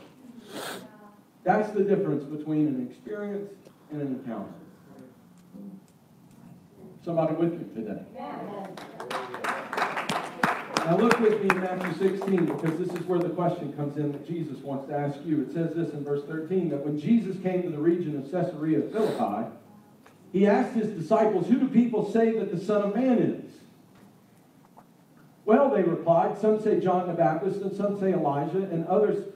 That's 1.44 1.70
the 1.70 1.84
difference 1.84 2.24
between 2.24 2.68
an 2.68 2.88
experience 2.90 3.52
and 3.90 4.02
an 4.02 4.08
encounter. 4.08 4.52
Somebody 7.04 7.34
with 7.34 7.52
me 7.54 7.64
today? 7.74 8.02
Now 10.88 10.96
look 10.96 11.20
with 11.20 11.42
me 11.42 11.50
in 11.50 11.60
Matthew 11.60 12.08
16 12.08 12.46
because 12.46 12.78
this 12.78 12.88
is 12.98 13.06
where 13.06 13.18
the 13.18 13.28
question 13.28 13.74
comes 13.74 13.98
in 13.98 14.10
that 14.10 14.26
Jesus 14.26 14.56
wants 14.60 14.88
to 14.88 14.96
ask 14.96 15.18
you. 15.22 15.42
It 15.42 15.52
says 15.52 15.74
this 15.74 15.92
in 15.92 16.02
verse 16.02 16.24
13 16.24 16.70
that 16.70 16.82
when 16.82 16.98
Jesus 16.98 17.36
came 17.42 17.62
to 17.62 17.68
the 17.68 17.76
region 17.76 18.16
of 18.16 18.30
Caesarea 18.30 18.80
Philippi, 18.90 19.50
he 20.32 20.46
asked 20.46 20.72
his 20.72 20.88
disciples, 20.98 21.46
Who 21.46 21.58
do 21.58 21.68
people 21.68 22.10
say 22.10 22.38
that 22.38 22.50
the 22.50 22.58
Son 22.58 22.80
of 22.80 22.94
Man 22.94 23.18
is? 23.18 23.52
Well, 25.44 25.68
they 25.68 25.82
replied, 25.82 26.40
Some 26.40 26.58
say 26.62 26.80
John 26.80 27.06
the 27.06 27.12
Baptist, 27.12 27.60
and 27.60 27.76
some 27.76 28.00
say 28.00 28.14
Elijah, 28.14 28.62
and 28.62 28.86
others 28.86 29.26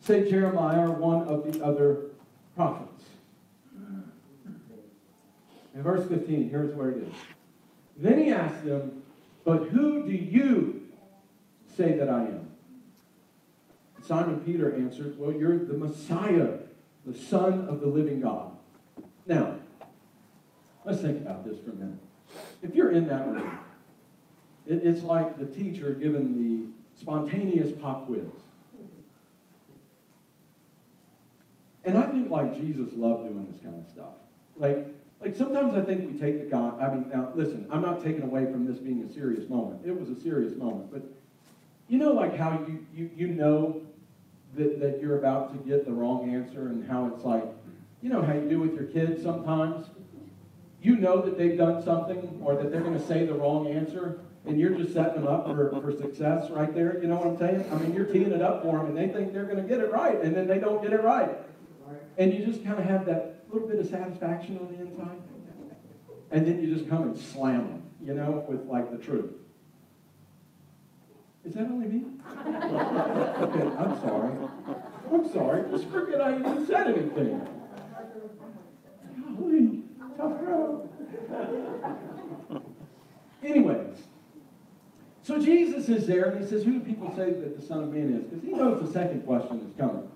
say 0.00 0.30
Jeremiah 0.30 0.88
or 0.88 0.92
one 0.92 1.28
of 1.28 1.52
the 1.52 1.62
other 1.62 2.04
prophets. 2.56 3.04
In 5.74 5.82
verse 5.82 6.08
15, 6.08 6.48
here's 6.48 6.74
where 6.74 6.88
it 6.88 7.02
is. 7.02 7.14
Then 7.98 8.18
he 8.18 8.32
asked 8.32 8.64
them, 8.64 9.02
But 9.44 9.68
who 9.68 10.06
do 10.06 10.12
you 10.12 10.78
say 11.76 11.96
that 11.96 12.08
I 12.08 12.22
am? 12.22 12.48
Simon 14.06 14.40
Peter 14.40 14.74
answers, 14.74 15.16
Well, 15.16 15.32
you're 15.32 15.58
the 15.58 15.74
Messiah, 15.74 16.58
the 17.06 17.16
Son 17.16 17.66
of 17.68 17.80
the 17.80 17.86
living 17.86 18.20
God. 18.20 18.52
Now, 19.26 19.56
let's 20.84 21.00
think 21.00 21.20
about 21.22 21.44
this 21.44 21.58
for 21.64 21.70
a 21.70 21.74
minute. 21.74 21.98
If 22.62 22.74
you're 22.74 22.90
in 22.90 23.06
that 23.08 23.26
room, 23.26 23.58
it's 24.66 25.02
like 25.02 25.38
the 25.38 25.46
teacher 25.46 25.92
given 25.92 26.36
the 26.36 27.00
spontaneous 27.00 27.72
pop 27.80 28.06
quiz. 28.06 28.22
And 31.84 31.98
I 31.98 32.02
think 32.06 32.30
like 32.30 32.56
Jesus 32.56 32.92
loved 32.94 33.28
doing 33.28 33.48
this 33.50 33.60
kind 33.60 33.84
of 33.84 33.90
stuff. 33.90 34.14
Like, 34.56 34.86
like 35.20 35.34
sometimes 35.34 35.74
I 35.74 35.82
think 35.82 36.12
we 36.12 36.18
take 36.18 36.40
the 36.40 36.46
God. 36.46 36.80
I 36.80 36.94
mean, 36.94 37.08
now 37.12 37.32
listen, 37.34 37.66
I'm 37.70 37.82
not 37.82 38.02
taking 38.02 38.22
away 38.22 38.44
from 38.44 38.66
this 38.66 38.78
being 38.78 39.02
a 39.02 39.12
serious 39.12 39.48
moment. 39.48 39.80
It 39.84 39.98
was 39.98 40.08
a 40.08 40.20
serious 40.20 40.56
moment, 40.56 40.92
but 40.92 41.02
you 41.92 41.98
know, 41.98 42.12
like 42.12 42.34
how 42.38 42.52
you 42.66 42.86
you 42.94 43.10
you 43.14 43.26
know 43.28 43.82
that 44.56 44.80
that 44.80 44.98
you're 44.98 45.18
about 45.18 45.52
to 45.52 45.68
get 45.68 45.84
the 45.84 45.92
wrong 45.92 46.34
answer, 46.34 46.68
and 46.68 46.88
how 46.88 47.06
it's 47.14 47.22
like, 47.22 47.44
you 48.00 48.08
know, 48.08 48.22
how 48.22 48.32
you 48.32 48.48
do 48.48 48.60
with 48.60 48.72
your 48.72 48.84
kids 48.84 49.22
sometimes. 49.22 49.88
You 50.80 50.96
know 50.96 51.20
that 51.20 51.36
they've 51.36 51.56
done 51.56 51.82
something, 51.82 52.40
or 52.42 52.56
that 52.56 52.72
they're 52.72 52.80
going 52.80 52.98
to 52.98 53.06
say 53.06 53.26
the 53.26 53.34
wrong 53.34 53.66
answer, 53.68 54.20
and 54.46 54.58
you're 54.58 54.74
just 54.74 54.94
setting 54.94 55.22
them 55.22 55.26
up 55.26 55.44
for, 55.46 55.70
for 55.82 55.92
success 55.92 56.50
right 56.50 56.74
there. 56.74 56.98
You 57.00 57.08
know 57.08 57.16
what 57.16 57.26
I'm 57.26 57.38
saying? 57.38 57.70
I 57.70 57.74
mean, 57.76 57.94
you're 57.94 58.06
teeing 58.06 58.32
it 58.32 58.40
up 58.40 58.62
for 58.62 58.78
them, 58.78 58.86
and 58.86 58.96
they 58.96 59.12
think 59.12 59.34
they're 59.34 59.44
going 59.44 59.62
to 59.62 59.68
get 59.68 59.80
it 59.80 59.92
right, 59.92 60.18
and 60.22 60.34
then 60.34 60.46
they 60.46 60.58
don't 60.58 60.82
get 60.82 60.94
it 60.94 61.02
right. 61.02 61.28
And 62.16 62.32
you 62.32 62.46
just 62.46 62.64
kind 62.64 62.78
of 62.78 62.86
have 62.86 63.04
that 63.04 63.44
little 63.52 63.68
bit 63.68 63.78
of 63.78 63.86
satisfaction 63.86 64.58
on 64.58 64.74
the 64.74 64.80
inside. 64.80 65.20
And 66.30 66.46
then 66.46 66.62
you 66.62 66.74
just 66.74 66.88
come 66.88 67.02
and 67.02 67.18
slam 67.18 67.68
them, 67.68 67.82
you 68.02 68.14
know, 68.14 68.46
with 68.48 68.64
like 68.66 68.90
the 68.90 68.96
truth. 68.96 69.30
Is 71.44 71.54
that 71.54 71.62
only 71.64 71.88
me? 71.88 72.04
okay, 72.36 73.66
I'm 73.78 74.00
sorry. 74.00 74.32
I'm 75.12 75.32
sorry. 75.32 75.70
Just 75.70 75.88
forget 75.88 76.20
I 76.20 76.38
even 76.38 76.66
said 76.66 76.86
anything. 76.86 77.46
Golly, 79.36 79.82
tough 80.16 80.40
road. 80.40 80.88
Anyways, 83.42 83.98
so 85.24 85.40
Jesus 85.40 85.88
is 85.88 86.06
there 86.06 86.30
and 86.30 86.40
he 86.42 86.48
says, 86.48 86.64
Who 86.64 86.74
do 86.74 86.80
people 86.80 87.12
say 87.16 87.30
that 87.30 87.60
the 87.60 87.66
Son 87.66 87.84
of 87.84 87.92
Man 87.92 88.14
is? 88.14 88.24
Because 88.24 88.44
he 88.44 88.52
knows 88.52 88.80
the 88.80 88.92
second 88.92 89.26
question 89.26 89.66
is 89.68 89.76
coming. 89.76 90.08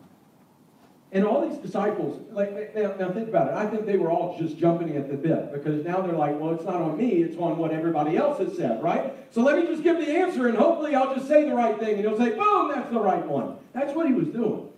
And 1.17 1.25
all 1.25 1.49
these 1.49 1.57
disciples, 1.57 2.21
like 2.31 2.75
now, 2.77 2.95
now, 2.99 3.11
think 3.11 3.31
about 3.31 3.49
it. 3.49 3.55
I 3.55 3.67
think 3.67 3.87
they 3.87 3.97
were 3.97 4.11
all 4.11 4.39
just 4.39 4.59
jumping 4.59 4.95
at 4.99 5.11
the 5.11 5.17
bit 5.17 5.51
because 5.51 5.83
now 5.83 6.03
they're 6.03 6.13
like, 6.13 6.39
well, 6.39 6.53
it's 6.53 6.67
not 6.67 6.75
on 6.75 6.99
me, 6.99 7.23
it's 7.23 7.39
on 7.39 7.57
what 7.57 7.71
everybody 7.71 8.19
else 8.19 8.39
has 8.39 8.55
said, 8.55 8.83
right? 8.83 9.15
So 9.33 9.41
let 9.41 9.59
me 9.59 9.65
just 9.65 9.83
give 9.83 9.97
the 9.97 10.11
answer 10.15 10.47
and 10.47 10.59
hopefully 10.59 10.95
I'll 10.95 11.15
just 11.15 11.27
say 11.27 11.49
the 11.49 11.55
right 11.55 11.79
thing 11.79 11.95
and 11.95 12.01
he'll 12.01 12.19
say, 12.19 12.37
boom, 12.37 12.71
that's 12.71 12.91
the 12.91 13.01
right 13.01 13.27
one. 13.27 13.57
That's 13.73 13.95
what 13.95 14.07
he 14.07 14.13
was 14.13 14.29
doing. 14.29 14.69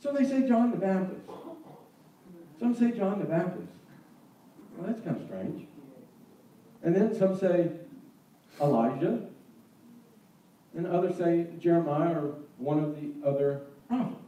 So 0.00 0.12
they 0.12 0.24
say 0.24 0.48
John 0.48 0.72
the 0.72 0.78
Baptist. 0.78 1.20
Some 2.58 2.74
say 2.74 2.90
John 2.90 3.20
the 3.20 3.26
Baptist. 3.26 3.70
Well, 4.76 4.88
that's 4.88 5.00
kind 5.02 5.16
of 5.16 5.22
strange. 5.28 5.64
And 6.82 6.92
then 6.96 7.16
some 7.16 7.38
say 7.38 7.70
Elijah. 8.60 9.28
And 10.76 10.88
others 10.88 11.18
say 11.18 11.46
Jeremiah 11.60 12.14
or 12.14 12.34
one 12.58 12.82
of 12.82 12.96
the 12.96 13.12
other 13.24 13.60
prophets. 13.86 14.21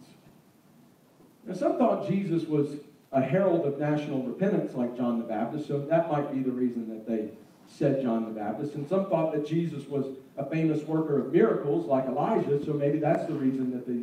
Now, 1.47 1.55
some 1.55 1.79
thought 1.79 2.09
Jesus 2.09 2.45
was 2.45 2.79
a 3.13 3.21
herald 3.21 3.67
of 3.67 3.79
national 3.79 4.23
repentance 4.23 4.75
like 4.75 4.97
John 4.97 5.19
the 5.19 5.25
Baptist, 5.25 5.69
so 5.69 5.79
that 5.79 6.11
might 6.11 6.33
be 6.33 6.41
the 6.41 6.51
reason 6.51 6.89
that 6.89 7.07
they 7.07 7.31
said 7.67 8.03
John 8.03 8.25
the 8.25 8.31
Baptist. 8.31 8.75
And 8.75 8.89
some 8.89 9.09
thought 9.09 9.33
that 9.33 9.47
Jesus 9.47 9.87
was 9.87 10.07
a 10.37 10.45
famous 10.49 10.83
worker 10.83 11.21
of 11.21 11.33
miracles 11.33 11.87
like 11.87 12.07
Elijah, 12.07 12.65
so 12.65 12.73
maybe 12.73 12.99
that's 12.99 13.27
the 13.27 13.35
reason 13.35 13.71
that 13.73 13.87
they 13.87 14.03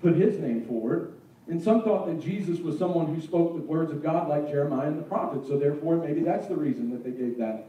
put 0.00 0.16
his 0.16 0.38
name 0.38 0.66
forward. 0.66 1.14
And 1.48 1.60
some 1.60 1.82
thought 1.82 2.06
that 2.06 2.20
Jesus 2.20 2.60
was 2.60 2.78
someone 2.78 3.12
who 3.12 3.20
spoke 3.20 3.56
the 3.56 3.62
words 3.62 3.90
of 3.90 4.02
God 4.02 4.28
like 4.28 4.48
Jeremiah 4.48 4.88
and 4.88 4.98
the 4.98 5.02
prophets, 5.02 5.48
so 5.48 5.58
therefore 5.58 5.96
maybe 5.96 6.20
that's 6.20 6.46
the 6.46 6.56
reason 6.56 6.90
that 6.90 7.02
they 7.02 7.10
gave 7.10 7.38
that 7.38 7.66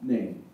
name. 0.00 0.44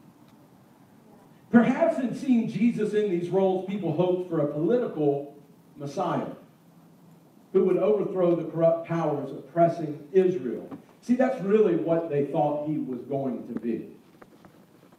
Perhaps 1.51 1.99
in 1.99 2.15
seeing 2.15 2.49
Jesus 2.49 2.95
in 2.95 3.11
these 3.11 3.29
roles, 3.29 3.69
people 3.69 3.93
hoped 3.93 4.31
for 4.31 4.41
a 4.41 4.47
political 4.47 5.37
Messiah 5.77 6.27
who 7.53 7.65
would 7.65 7.77
overthrow 7.77 8.35
the 8.35 8.45
corrupt 8.51 8.89
powers 8.89 9.31
oppressing 9.31 10.09
Israel. 10.13 10.69
See, 11.03 11.15
that's 11.15 11.41
really 11.43 11.77
what 11.77 12.09
they 12.09 12.27
thought 12.27 12.69
he 12.69 12.79
was 12.79 13.01
going 13.03 13.47
to 13.53 13.61
be. 13.61 13.89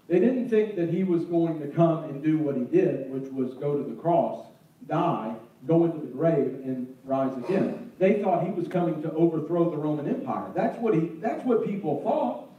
They 0.08 0.20
didn't 0.20 0.50
think 0.50 0.76
that 0.76 0.89
he 0.89 1.04
was 1.04 1.26
going 1.26 1.60
to 1.62 1.68
come 1.68 2.04
and 2.04 2.22
do 2.22 2.38
what 2.38 2.56
he 2.56 2.66
did, 2.66 3.10
which 3.10 3.32
was 3.32 3.54
go 3.56 3.78
to 3.78 3.84
the 3.89 3.96
cross, 3.96 4.46
die, 4.88 5.34
go 5.66 5.86
into 5.86 6.00
the 6.00 6.12
grave, 6.12 6.60
and 6.66 6.96
rise 7.06 7.36
again. 7.38 7.92
They 8.00 8.22
thought 8.22 8.46
he 8.46 8.52
was 8.52 8.68
coming 8.68 9.02
to 9.02 9.12
overthrow 9.13 9.70
the 9.70 9.78
Roman 9.78 10.08
Empire. 10.08 10.52
That's 10.54 10.78
what 10.80 10.94
he 10.94 11.12
that's 11.22 11.44
what 11.46 11.66
people 11.66 12.04
thought. 12.04 12.50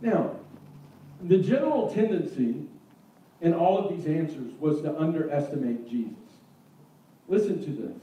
Now, 0.00 0.36
the 1.22 1.36
general 1.36 1.92
tendency 1.92 2.62
in 3.42 3.52
all 3.52 3.78
of 3.78 3.94
these 3.94 4.06
answers 4.06 4.52
was 4.58 4.80
to 4.80 4.98
underestimate 4.98 5.88
Jesus 5.90 6.19
listen 7.30 7.64
to 7.64 7.70
this, 7.70 7.96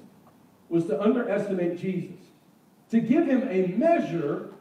was 0.70 0.86
to 0.86 1.00
underestimate 1.00 1.78
Jesus, 1.78 2.20
to 2.90 3.00
give 3.02 3.28
him 3.28 3.48
a 3.50 3.68
measure 3.78 4.54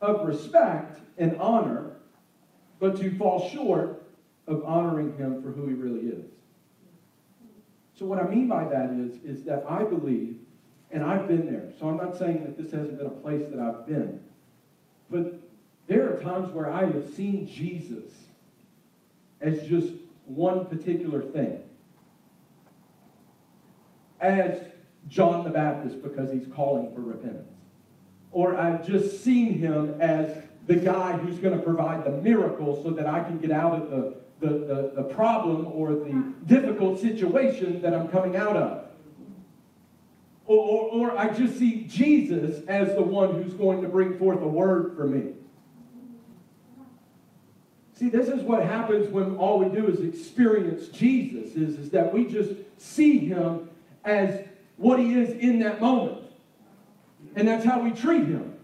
of 0.00 0.26
respect 0.26 1.00
and 1.18 1.36
honor, 1.38 1.96
but 2.78 2.96
to 3.00 3.16
fall 3.16 3.48
short 3.48 4.04
of 4.46 4.64
honoring 4.64 5.16
him 5.16 5.42
for 5.42 5.50
who 5.50 5.66
he 5.66 5.74
really 5.74 6.08
is. 6.08 6.30
So 7.94 8.04
what 8.04 8.18
I 8.18 8.28
mean 8.28 8.48
by 8.48 8.64
that 8.64 8.90
is, 8.90 9.22
is 9.24 9.44
that 9.44 9.64
I 9.68 9.82
believe, 9.82 10.36
and 10.90 11.02
I've 11.02 11.26
been 11.26 11.46
there, 11.46 11.72
so 11.78 11.88
I'm 11.88 11.96
not 11.96 12.18
saying 12.18 12.44
that 12.44 12.58
this 12.58 12.70
hasn't 12.72 12.98
been 12.98 13.06
a 13.06 13.10
place 13.10 13.48
that 13.50 13.58
I've 13.58 13.86
been, 13.86 14.20
but 15.08 15.40
there 15.86 16.12
are 16.12 16.20
times 16.20 16.52
where 16.52 16.70
I 16.70 16.84
have 16.84 17.14
seen 17.14 17.46
Jesus 17.46 18.12
as 19.40 19.66
just 19.68 19.92
one 20.26 20.66
particular 20.66 21.22
thing 21.22 21.62
as 24.22 24.58
John 25.08 25.44
the 25.44 25.50
Baptist 25.50 26.02
because 26.02 26.32
he's 26.32 26.46
calling 26.54 26.94
for 26.94 27.00
repentance. 27.00 27.48
Or 28.30 28.56
I've 28.56 28.86
just 28.86 29.22
seen 29.22 29.58
him 29.58 30.00
as 30.00 30.44
the 30.66 30.76
guy 30.76 31.12
who's 31.18 31.38
going 31.38 31.56
to 31.56 31.62
provide 31.62 32.04
the 32.04 32.10
miracle 32.10 32.82
so 32.82 32.90
that 32.90 33.06
I 33.06 33.22
can 33.24 33.38
get 33.38 33.50
out 33.50 33.74
of 33.74 33.90
the, 33.90 34.14
the, 34.40 34.58
the, 34.58 34.92
the 34.96 35.02
problem 35.02 35.66
or 35.66 35.90
the 35.90 36.32
difficult 36.46 37.00
situation 37.00 37.82
that 37.82 37.92
I'm 37.92 38.08
coming 38.08 38.36
out 38.36 38.56
of. 38.56 38.86
Or, 40.46 40.58
or, 40.58 40.90
or, 40.90 41.18
I 41.18 41.32
just 41.32 41.58
see 41.58 41.84
Jesus 41.84 42.66
as 42.66 42.94
the 42.94 43.02
one 43.02 43.42
who's 43.42 43.54
going 43.54 43.80
to 43.82 43.88
bring 43.88 44.18
forth 44.18 44.40
a 44.42 44.48
word 44.48 44.96
for 44.96 45.06
me. 45.06 45.34
See, 47.94 48.08
this 48.08 48.28
is 48.28 48.42
what 48.42 48.64
happens 48.64 49.08
when 49.08 49.36
all 49.36 49.60
we 49.60 49.68
do 49.68 49.86
is 49.86 50.00
experience 50.00 50.88
Jesus, 50.88 51.54
is, 51.54 51.78
is 51.78 51.90
that 51.90 52.12
we 52.12 52.24
just 52.24 52.54
see 52.76 53.18
him 53.18 53.70
as 54.04 54.46
what 54.76 54.98
he 54.98 55.14
is 55.14 55.30
in 55.30 55.60
that 55.60 55.80
moment. 55.80 56.18
And 57.36 57.46
that's 57.46 57.64
how 57.64 57.80
we 57.80 57.92
treat 57.92 58.26
him. 58.26 58.54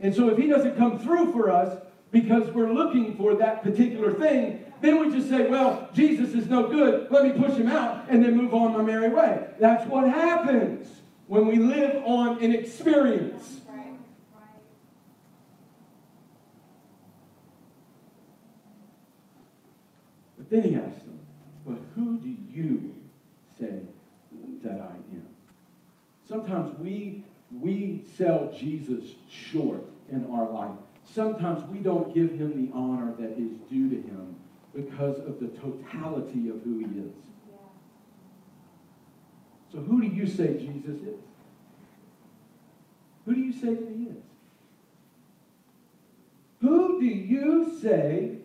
And 0.00 0.14
so 0.14 0.28
if 0.28 0.38
he 0.38 0.46
doesn't 0.46 0.76
come 0.76 0.98
through 0.98 1.32
for 1.32 1.50
us 1.50 1.82
because 2.12 2.48
we're 2.50 2.72
looking 2.72 3.16
for 3.16 3.34
that 3.34 3.62
particular 3.62 4.12
thing, 4.12 4.64
then 4.80 5.00
we 5.00 5.10
just 5.10 5.28
say, 5.28 5.48
well, 5.48 5.88
Jesus 5.94 6.34
is 6.34 6.48
no 6.48 6.68
good. 6.68 7.10
Let 7.10 7.24
me 7.24 7.32
push 7.32 7.56
him 7.56 7.68
out 7.68 8.04
and 8.08 8.22
then 8.22 8.36
move 8.36 8.54
on 8.54 8.72
my 8.74 8.82
merry 8.82 9.08
way. 9.08 9.46
That's 9.58 9.88
what 9.88 10.08
happens 10.08 10.88
when 11.26 11.46
we 11.46 11.56
live 11.56 12.02
on 12.04 12.42
an 12.42 12.54
experience. 12.54 13.60
But 20.36 20.50
then 20.50 20.62
he 20.62 20.76
asked 20.76 21.04
them, 21.04 21.18
but 21.64 21.78
who 21.94 22.18
do 22.18 22.28
you 22.28 22.94
say. 23.58 23.80
Sometimes 26.28 26.76
we, 26.78 27.24
we 27.52 28.04
sell 28.16 28.52
Jesus 28.58 29.04
short 29.30 29.84
in 30.10 30.26
our 30.32 30.50
life. 30.50 30.76
Sometimes 31.04 31.62
we 31.70 31.78
don't 31.78 32.12
give 32.12 32.32
him 32.32 32.66
the 32.66 32.76
honor 32.76 33.14
that 33.18 33.38
is 33.38 33.52
due 33.70 33.88
to 33.88 33.96
him 33.96 34.34
because 34.74 35.18
of 35.20 35.38
the 35.40 35.48
totality 35.48 36.48
of 36.48 36.62
who 36.62 36.78
he 36.80 37.00
is. 37.00 37.12
So 39.72 39.78
who 39.78 40.00
do 40.00 40.08
you 40.08 40.26
say 40.26 40.54
Jesus 40.54 41.00
is? 41.02 41.20
Who 43.24 43.34
do 43.34 43.40
you 43.40 43.52
say 43.52 43.74
that 43.74 43.88
he 43.96 44.04
is? 44.04 44.22
Who 46.60 47.00
do 47.00 47.06
you 47.06 47.78
say 47.80 48.38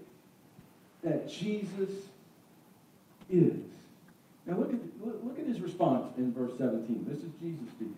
that 1.03 1.29
Jesus 1.29 1.89
is? 3.29 3.70
Now 4.45 4.57
look 4.57 4.73
at, 4.73 4.79
look 5.01 5.39
at 5.39 5.45
his 5.45 5.61
response 5.61 6.07
in 6.17 6.33
verse 6.33 6.51
17. 6.57 7.05
This 7.07 7.19
is 7.19 7.31
Jesus 7.41 7.69
speaking. 7.69 7.95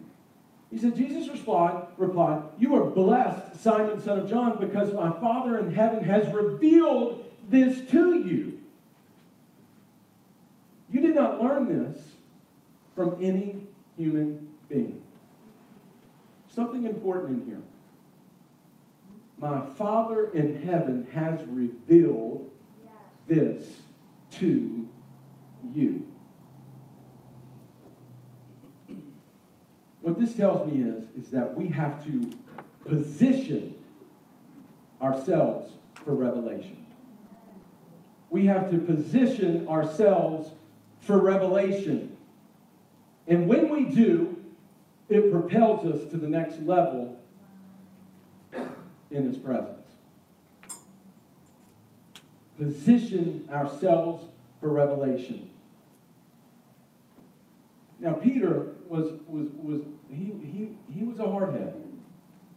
He 0.69 0.77
said, 0.79 0.95
Jesus 0.95 1.29
replied, 1.29 1.86
replied, 1.97 2.41
You 2.58 2.75
are 2.75 2.89
blessed, 2.89 3.62
Simon, 3.62 4.01
son 4.01 4.19
of 4.19 4.29
John, 4.29 4.58
because 4.60 4.93
my 4.93 5.12
Father 5.19 5.60
in 5.60 5.73
heaven 5.73 6.03
has 6.03 6.32
revealed 6.34 7.23
this 7.47 7.89
to 7.91 8.15
you. 8.15 8.60
You 10.91 11.01
did 11.01 11.15
not 11.15 11.41
learn 11.41 11.67
this 11.67 12.01
from 12.95 13.17
any 13.21 13.67
human 13.97 14.47
being. 14.67 15.01
Something 16.53 16.86
important 16.86 17.41
in 17.41 17.47
here. 17.47 17.62
My 19.38 19.65
Father 19.75 20.32
in 20.32 20.63
heaven 20.63 21.08
has 21.13 21.39
revealed 21.47 22.49
this 23.27 23.63
to 24.39 24.88
you. 25.73 26.08
What 30.03 30.19
this 30.19 30.33
tells 30.33 30.69
me 30.69 30.83
is, 30.83 31.05
is 31.17 31.31
that 31.31 31.55
we 31.55 31.69
have 31.69 32.03
to 32.03 32.29
position 32.85 33.73
ourselves 35.01 35.71
for 36.03 36.13
revelation. 36.13 36.85
We 38.29 38.45
have 38.47 38.69
to 38.71 38.79
position 38.79 39.65
ourselves 39.69 40.49
for 40.99 41.19
revelation. 41.19 42.17
And 43.29 43.47
when 43.47 43.69
we 43.69 43.85
do, 43.85 44.43
it 45.07 45.31
propels 45.31 45.85
us 45.85 46.11
to 46.11 46.17
the 46.17 46.27
next 46.27 46.59
level 46.59 47.17
in 49.09 49.25
His 49.25 49.37
presence. 49.37 49.87
Position 52.57 53.47
ourselves 53.49 54.25
for 54.59 54.67
revelation. 54.67 55.49
Now, 58.03 58.13
Peter 58.13 58.73
was, 58.89 59.13
was, 59.27 59.47
was 59.53 59.81
he, 60.09 60.33
he, 60.41 60.77
he 60.93 61.05
was 61.05 61.19
a 61.19 61.23
hardhead. 61.23 61.73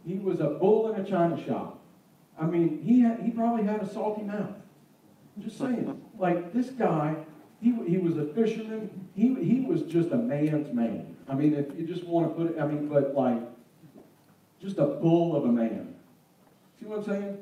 He 0.05 0.15
was 0.15 0.41
a 0.41 0.49
bull 0.49 0.93
in 0.93 0.99
a 0.99 1.09
china 1.09 1.41
shop. 1.43 1.79
I 2.39 2.45
mean, 2.45 2.81
he, 2.83 2.99
had, 2.99 3.21
he 3.21 3.31
probably 3.31 3.63
had 3.63 3.81
a 3.81 3.89
salty 3.89 4.23
mouth. 4.23 4.55
I'm 5.35 5.43
just 5.43 5.57
saying. 5.57 6.01
Like, 6.19 6.51
this 6.51 6.71
guy, 6.71 7.15
he, 7.61 7.71
he 7.87 7.99
was 7.99 8.17
a 8.17 8.25
fisherman. 8.33 8.89
He, 9.13 9.35
he 9.35 9.59
was 9.59 9.83
just 9.83 10.09
a 10.09 10.17
man's 10.17 10.73
man. 10.73 11.15
I 11.29 11.35
mean, 11.35 11.53
if 11.53 11.77
you 11.77 11.85
just 11.85 12.05
want 12.05 12.27
to 12.27 12.33
put 12.33 12.55
it, 12.55 12.59
I 12.59 12.65
mean, 12.65 12.87
but 12.87 13.13
like, 13.13 13.43
just 14.59 14.79
a 14.79 14.85
bull 14.85 15.35
of 15.35 15.45
a 15.45 15.51
man. 15.51 15.93
See 16.79 16.87
what 16.87 16.97
I'm 16.97 17.05
saying? 17.05 17.37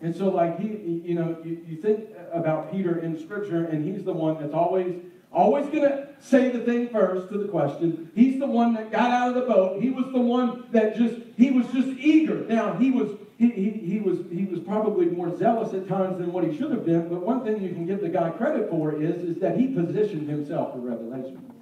And 0.00 0.14
so, 0.14 0.28
like, 0.28 0.60
he, 0.60 0.68
you 1.04 1.16
know, 1.16 1.36
you, 1.44 1.60
you 1.66 1.82
think 1.82 2.10
about 2.32 2.70
Peter 2.70 3.00
in 3.00 3.18
Scripture, 3.18 3.64
and 3.64 3.84
he's 3.84 4.04
the 4.04 4.12
one 4.12 4.40
that's 4.40 4.54
always, 4.54 4.94
always 5.32 5.66
going 5.66 5.82
to 5.82 6.08
say 6.20 6.50
the 6.50 6.60
thing 6.60 6.88
first 6.88 7.30
to 7.32 7.38
the 7.38 7.48
question. 7.48 8.10
He's 8.14 8.38
the 8.38 8.46
one 8.46 8.74
that 8.74 8.90
got 8.90 9.10
out 9.10 9.28
of 9.28 9.34
the 9.34 9.42
boat. 9.42 9.82
He 9.82 9.90
was 9.90 10.06
the 10.12 10.20
one 10.20 10.64
that 10.72 10.96
just, 10.96 11.16
he 11.36 11.50
was 11.50 11.66
just 11.68 11.88
eager. 11.98 12.44
Now, 12.46 12.74
he 12.74 12.90
was, 12.90 13.10
he, 13.38 13.50
he, 13.50 13.70
he 13.70 13.98
was, 14.00 14.18
he 14.30 14.44
was 14.44 14.60
probably 14.60 15.06
more 15.06 15.36
zealous 15.36 15.74
at 15.74 15.88
times 15.88 16.18
than 16.18 16.32
what 16.32 16.44
he 16.44 16.56
should 16.56 16.70
have 16.70 16.86
been, 16.86 17.08
but 17.08 17.20
one 17.20 17.44
thing 17.44 17.62
you 17.62 17.70
can 17.70 17.86
give 17.86 18.00
the 18.00 18.08
guy 18.08 18.30
credit 18.30 18.70
for 18.70 19.00
is, 19.00 19.22
is 19.22 19.38
that 19.40 19.58
he 19.58 19.68
positioned 19.68 20.28
himself 20.28 20.72
for 20.72 20.78
revelation. 20.78 21.55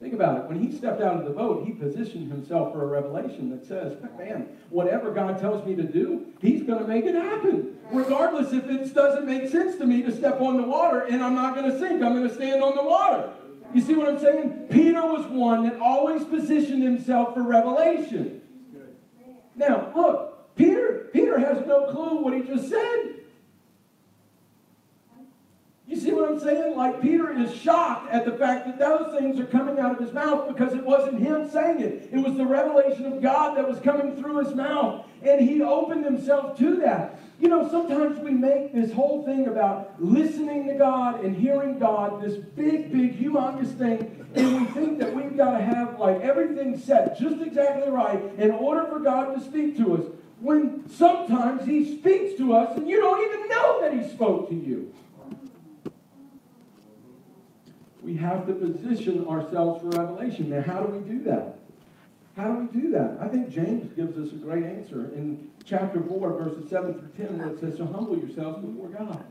Think 0.00 0.14
about 0.14 0.38
it. 0.38 0.48
When 0.48 0.58
he 0.58 0.74
stepped 0.74 1.02
out 1.02 1.18
of 1.18 1.24
the 1.24 1.30
boat, 1.30 1.66
he 1.66 1.72
positioned 1.72 2.32
himself 2.32 2.72
for 2.72 2.82
a 2.82 2.86
revelation 2.86 3.50
that 3.50 3.66
says, 3.66 3.98
man, 4.16 4.48
whatever 4.70 5.10
God 5.12 5.38
tells 5.38 5.66
me 5.66 5.74
to 5.76 5.82
do, 5.82 6.26
he's 6.40 6.62
going 6.62 6.78
to 6.78 6.88
make 6.88 7.04
it 7.04 7.14
happen. 7.14 7.76
Regardless 7.92 8.52
if 8.54 8.64
it 8.64 8.94
doesn't 8.94 9.26
make 9.26 9.50
sense 9.50 9.76
to 9.76 9.84
me 9.84 10.00
to 10.02 10.10
step 10.16 10.40
on 10.40 10.56
the 10.56 10.62
water 10.62 11.00
and 11.00 11.22
I'm 11.22 11.34
not 11.34 11.54
going 11.54 11.70
to 11.70 11.78
sink, 11.78 12.02
I'm 12.02 12.14
going 12.14 12.26
to 12.26 12.34
stand 12.34 12.62
on 12.62 12.76
the 12.76 12.82
water. 12.82 13.30
You 13.74 13.82
see 13.82 13.94
what 13.94 14.08
I'm 14.08 14.18
saying? 14.18 14.68
Peter 14.70 15.02
was 15.02 15.26
one 15.26 15.64
that 15.68 15.78
always 15.78 16.24
positioned 16.24 16.82
himself 16.82 17.34
for 17.34 17.42
revelation. 17.42 18.40
Now, 19.54 19.92
look, 19.94 20.56
Peter, 20.56 21.10
Peter 21.12 21.38
has 21.38 21.66
no 21.66 21.92
clue 21.92 22.22
what 22.22 22.32
he 22.32 22.42
just 22.42 22.70
said. 22.70 23.19
You 25.90 25.96
see 25.96 26.12
what 26.12 26.30
I'm 26.30 26.38
saying? 26.38 26.76
Like 26.76 27.02
Peter 27.02 27.36
is 27.36 27.52
shocked 27.52 28.12
at 28.12 28.24
the 28.24 28.30
fact 28.30 28.64
that 28.66 28.78
those 28.78 29.12
things 29.18 29.40
are 29.40 29.44
coming 29.44 29.80
out 29.80 29.90
of 29.90 29.98
his 29.98 30.12
mouth 30.12 30.46
because 30.46 30.72
it 30.72 30.84
wasn't 30.84 31.18
him 31.18 31.50
saying 31.50 31.80
it. 31.80 32.08
It 32.12 32.18
was 32.18 32.36
the 32.36 32.46
revelation 32.46 33.06
of 33.06 33.20
God 33.20 33.56
that 33.56 33.68
was 33.68 33.80
coming 33.80 34.14
through 34.16 34.44
his 34.44 34.54
mouth. 34.54 35.04
And 35.24 35.40
he 35.40 35.60
opened 35.62 36.04
himself 36.04 36.56
to 36.58 36.76
that. 36.76 37.18
You 37.40 37.48
know, 37.48 37.68
sometimes 37.68 38.20
we 38.20 38.30
make 38.30 38.72
this 38.72 38.92
whole 38.92 39.24
thing 39.24 39.48
about 39.48 40.00
listening 40.00 40.68
to 40.68 40.74
God 40.74 41.24
and 41.24 41.34
hearing 41.34 41.80
God, 41.80 42.22
this 42.22 42.36
big, 42.36 42.92
big, 42.92 43.20
humongous 43.20 43.76
thing, 43.76 44.24
and 44.36 44.60
we 44.60 44.66
think 44.66 45.00
that 45.00 45.12
we've 45.12 45.36
got 45.36 45.58
to 45.58 45.64
have 45.64 45.98
like 45.98 46.20
everything 46.20 46.78
set 46.78 47.18
just 47.18 47.42
exactly 47.42 47.90
right 47.90 48.22
in 48.38 48.52
order 48.52 48.86
for 48.86 49.00
God 49.00 49.34
to 49.34 49.44
speak 49.44 49.76
to 49.78 49.96
us. 49.96 50.04
When 50.38 50.88
sometimes 50.88 51.66
he 51.66 51.98
speaks 51.98 52.38
to 52.38 52.54
us 52.54 52.76
and 52.76 52.88
you 52.88 53.00
don't 53.00 53.26
even 53.26 53.48
know 53.48 53.80
that 53.80 53.92
he 53.92 54.08
spoke 54.14 54.48
to 54.50 54.54
you. 54.54 54.94
We 58.10 58.16
have 58.16 58.44
to 58.48 58.54
position 58.54 59.24
ourselves 59.28 59.82
for 59.82 59.90
revelation. 59.90 60.50
Now, 60.50 60.62
how 60.62 60.82
do 60.82 60.98
we 60.98 61.08
do 61.08 61.22
that? 61.24 61.58
How 62.36 62.48
do 62.48 62.66
we 62.66 62.80
do 62.80 62.90
that? 62.90 63.18
I 63.20 63.28
think 63.28 63.50
James 63.50 63.92
gives 63.92 64.18
us 64.18 64.32
a 64.32 64.36
great 64.36 64.64
answer 64.64 65.12
in 65.14 65.48
chapter 65.64 66.00
4, 66.00 66.32
verses 66.32 66.68
7 66.68 66.94
through 66.94 67.26
10, 67.26 67.38
where 67.38 67.50
it 67.50 67.60
says, 67.60 67.76
So 67.76 67.86
humble 67.86 68.18
yourselves 68.18 68.66
before 68.66 68.88
God. 68.88 69.24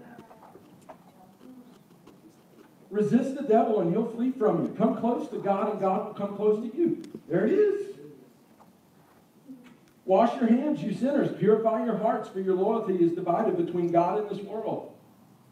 Resist 2.90 3.36
the 3.36 3.44
devil 3.44 3.82
and 3.82 3.92
he'll 3.92 4.10
flee 4.12 4.32
from 4.32 4.64
you. 4.64 4.74
Come 4.78 4.98
close 4.98 5.30
to 5.32 5.40
God 5.40 5.72
and 5.72 5.82
God 5.82 6.06
will 6.06 6.14
come 6.14 6.38
close 6.38 6.62
to 6.62 6.78
you. 6.78 7.04
There 7.28 7.46
it 7.46 7.52
is. 7.52 7.98
Wash 10.06 10.40
your 10.40 10.50
hands, 10.50 10.82
you 10.82 10.94
sinners. 10.94 11.38
Purify 11.38 11.84
your 11.84 11.98
hearts, 11.98 12.30
for 12.30 12.40
your 12.40 12.56
loyalty 12.56 12.96
is 12.96 13.12
divided 13.12 13.58
between 13.58 13.92
God 13.92 14.20
and 14.20 14.30
this 14.30 14.44
world. 14.46 14.94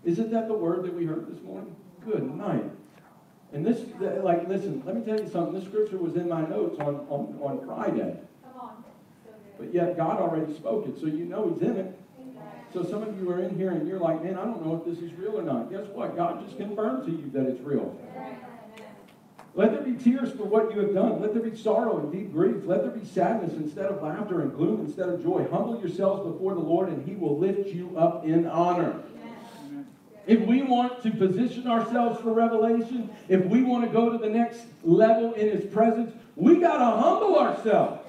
Isn't 0.05 0.31
that 0.31 0.47
the 0.47 0.53
word 0.53 0.85
that 0.85 0.93
we 0.93 1.05
heard 1.05 1.27
this 1.29 1.43
morning? 1.43 1.75
Good 2.05 2.23
night. 2.33 2.63
And 3.53 3.65
this, 3.65 3.81
like, 3.99 4.47
listen, 4.47 4.83
let 4.85 4.95
me 4.95 5.01
tell 5.03 5.19
you 5.19 5.29
something. 5.29 5.53
This 5.53 5.63
scripture 5.63 5.97
was 5.97 6.15
in 6.15 6.27
my 6.27 6.41
notes 6.41 6.79
on, 6.79 6.95
on, 7.09 7.39
on 7.41 7.65
Friday. 7.65 8.19
Come 8.43 8.61
on. 8.61 8.83
But 9.57 9.73
yet 9.73 9.95
God 9.95 10.19
already 10.19 10.53
spoke 10.53 10.87
it, 10.87 10.99
so 10.99 11.07
you 11.07 11.25
know 11.25 11.53
He's 11.53 11.61
in 11.61 11.77
it. 11.77 11.99
So 12.73 12.83
some 12.83 13.01
of 13.01 13.19
you 13.19 13.31
are 13.31 13.39
in 13.39 13.55
here 13.55 13.71
and 13.71 13.87
you're 13.87 13.99
like, 13.99 14.21
man, 14.21 14.37
I 14.37 14.43
don't 14.43 14.65
know 14.65 14.75
if 14.75 14.85
this 14.85 15.01
is 15.01 15.13
real 15.17 15.39
or 15.39 15.41
not. 15.41 15.71
Guess 15.71 15.87
what? 15.87 16.15
God 16.15 16.45
just 16.45 16.57
confirmed 16.57 17.05
to 17.05 17.11
you 17.11 17.29
that 17.33 17.49
it's 17.49 17.61
real. 17.61 17.97
Let 19.55 19.71
there 19.71 19.81
be 19.81 19.93
tears 19.93 20.31
for 20.33 20.43
what 20.43 20.71
you 20.71 20.81
have 20.81 20.93
done. 20.93 21.19
Let 21.19 21.33
there 21.33 21.41
be 21.41 21.57
sorrow 21.57 21.97
and 21.97 22.11
deep 22.11 22.31
grief. 22.31 22.57
Let 22.65 22.83
there 22.83 22.91
be 22.91 23.03
sadness 23.03 23.53
instead 23.53 23.85
of 23.85 24.03
laughter 24.03 24.41
and 24.41 24.55
gloom 24.55 24.85
instead 24.85 25.09
of 25.09 25.23
joy. 25.23 25.47
Humble 25.49 25.79
yourselves 25.79 26.31
before 26.31 26.53
the 26.53 26.59
Lord, 26.59 26.89
and 26.89 27.07
He 27.07 27.15
will 27.15 27.39
lift 27.39 27.69
you 27.69 27.97
up 27.97 28.23
in 28.23 28.45
honor. 28.45 29.01
If 30.27 30.41
we 30.41 30.61
want 30.61 31.01
to 31.03 31.11
position 31.11 31.67
ourselves 31.67 32.21
for 32.21 32.33
revelation, 32.33 33.09
if 33.29 33.45
we 33.45 33.63
want 33.63 33.85
to 33.85 33.89
go 33.89 34.11
to 34.11 34.17
the 34.17 34.29
next 34.29 34.65
level 34.83 35.33
in 35.33 35.49
His 35.49 35.73
presence, 35.73 36.13
we 36.35 36.59
got 36.59 36.77
to 36.77 37.01
humble 37.01 37.39
ourselves. 37.39 38.03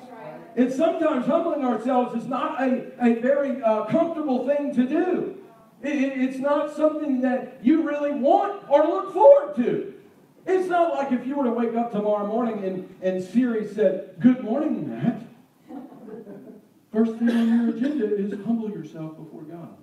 And 0.56 0.72
sometimes 0.72 1.26
humbling 1.26 1.64
ourselves 1.64 2.20
is 2.20 2.28
not 2.28 2.60
a, 2.60 2.90
a 3.00 3.20
very 3.20 3.62
uh, 3.62 3.84
comfortable 3.84 4.44
thing 4.48 4.74
to 4.74 4.84
do. 4.84 5.38
It, 5.82 5.94
it, 5.94 6.20
it's 6.20 6.38
not 6.38 6.74
something 6.74 7.20
that 7.20 7.60
you 7.62 7.86
really 7.86 8.10
want 8.10 8.68
or 8.68 8.84
look 8.84 9.12
forward 9.12 9.54
to. 9.56 9.94
It's 10.44 10.68
not 10.68 10.94
like 10.94 11.12
if 11.12 11.24
you 11.24 11.36
were 11.36 11.44
to 11.44 11.52
wake 11.52 11.76
up 11.76 11.92
tomorrow 11.92 12.26
morning 12.26 12.64
and, 12.64 12.96
and 13.02 13.22
Siri 13.22 13.68
said, 13.68 14.14
Good 14.18 14.42
morning, 14.42 14.88
Matt. 14.88 15.22
First 16.92 17.16
thing 17.16 17.30
on 17.30 17.66
your 17.66 17.76
agenda 17.76 18.16
is 18.16 18.32
humble 18.44 18.70
yourself 18.70 19.16
before 19.16 19.42
God. 19.42 19.76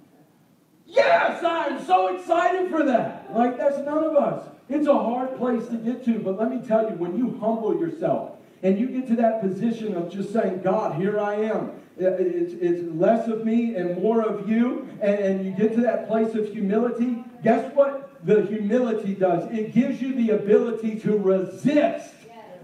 Yes, 0.96 1.44
I'm 1.44 1.84
so 1.86 2.16
excited 2.16 2.72
for 2.72 2.84
that. 2.84 3.34
Like, 3.34 3.58
that's 3.58 3.78
none 3.80 4.04
of 4.04 4.16
us. 4.16 4.48
It's 4.70 4.88
a 4.88 4.94
hard 4.94 5.38
place 5.38 5.68
to 5.68 5.78
get 5.78 6.04
to, 6.06 6.20
but 6.20 6.40
let 6.40 6.50
me 6.50 6.66
tell 6.66 6.90
you, 6.90 6.96
when 6.96 7.18
you 7.18 7.38
humble 7.40 7.80
yourself 7.80 8.32
and 8.64 8.80
you 8.80 8.88
get 8.88 9.08
to 9.10 9.16
that 9.18 9.42
position 9.42 9.96
of 9.96 10.12
just 10.12 10.34
saying, 10.34 10.62
God, 10.64 11.00
here 11.00 11.20
I 11.20 11.36
am. 11.36 11.72
It's, 11.98 12.54
it's 12.54 12.96
less 12.96 13.28
of 13.28 13.46
me 13.46 13.76
and 13.76 14.02
more 14.02 14.22
of 14.22 14.50
you, 14.50 14.88
and, 15.02 15.20
and 15.20 15.46
you 15.46 15.52
get 15.52 15.76
to 15.76 15.82
that 15.82 16.08
place 16.08 16.34
of 16.36 16.52
humility, 16.52 17.24
guess 17.44 17.74
what 17.76 18.26
the 18.26 18.42
humility 18.44 19.14
does? 19.14 19.50
It 19.52 19.74
gives 19.74 20.02
you 20.02 20.16
the 20.16 20.32
ability 20.32 21.00
to 21.02 21.18
resist 21.18 22.14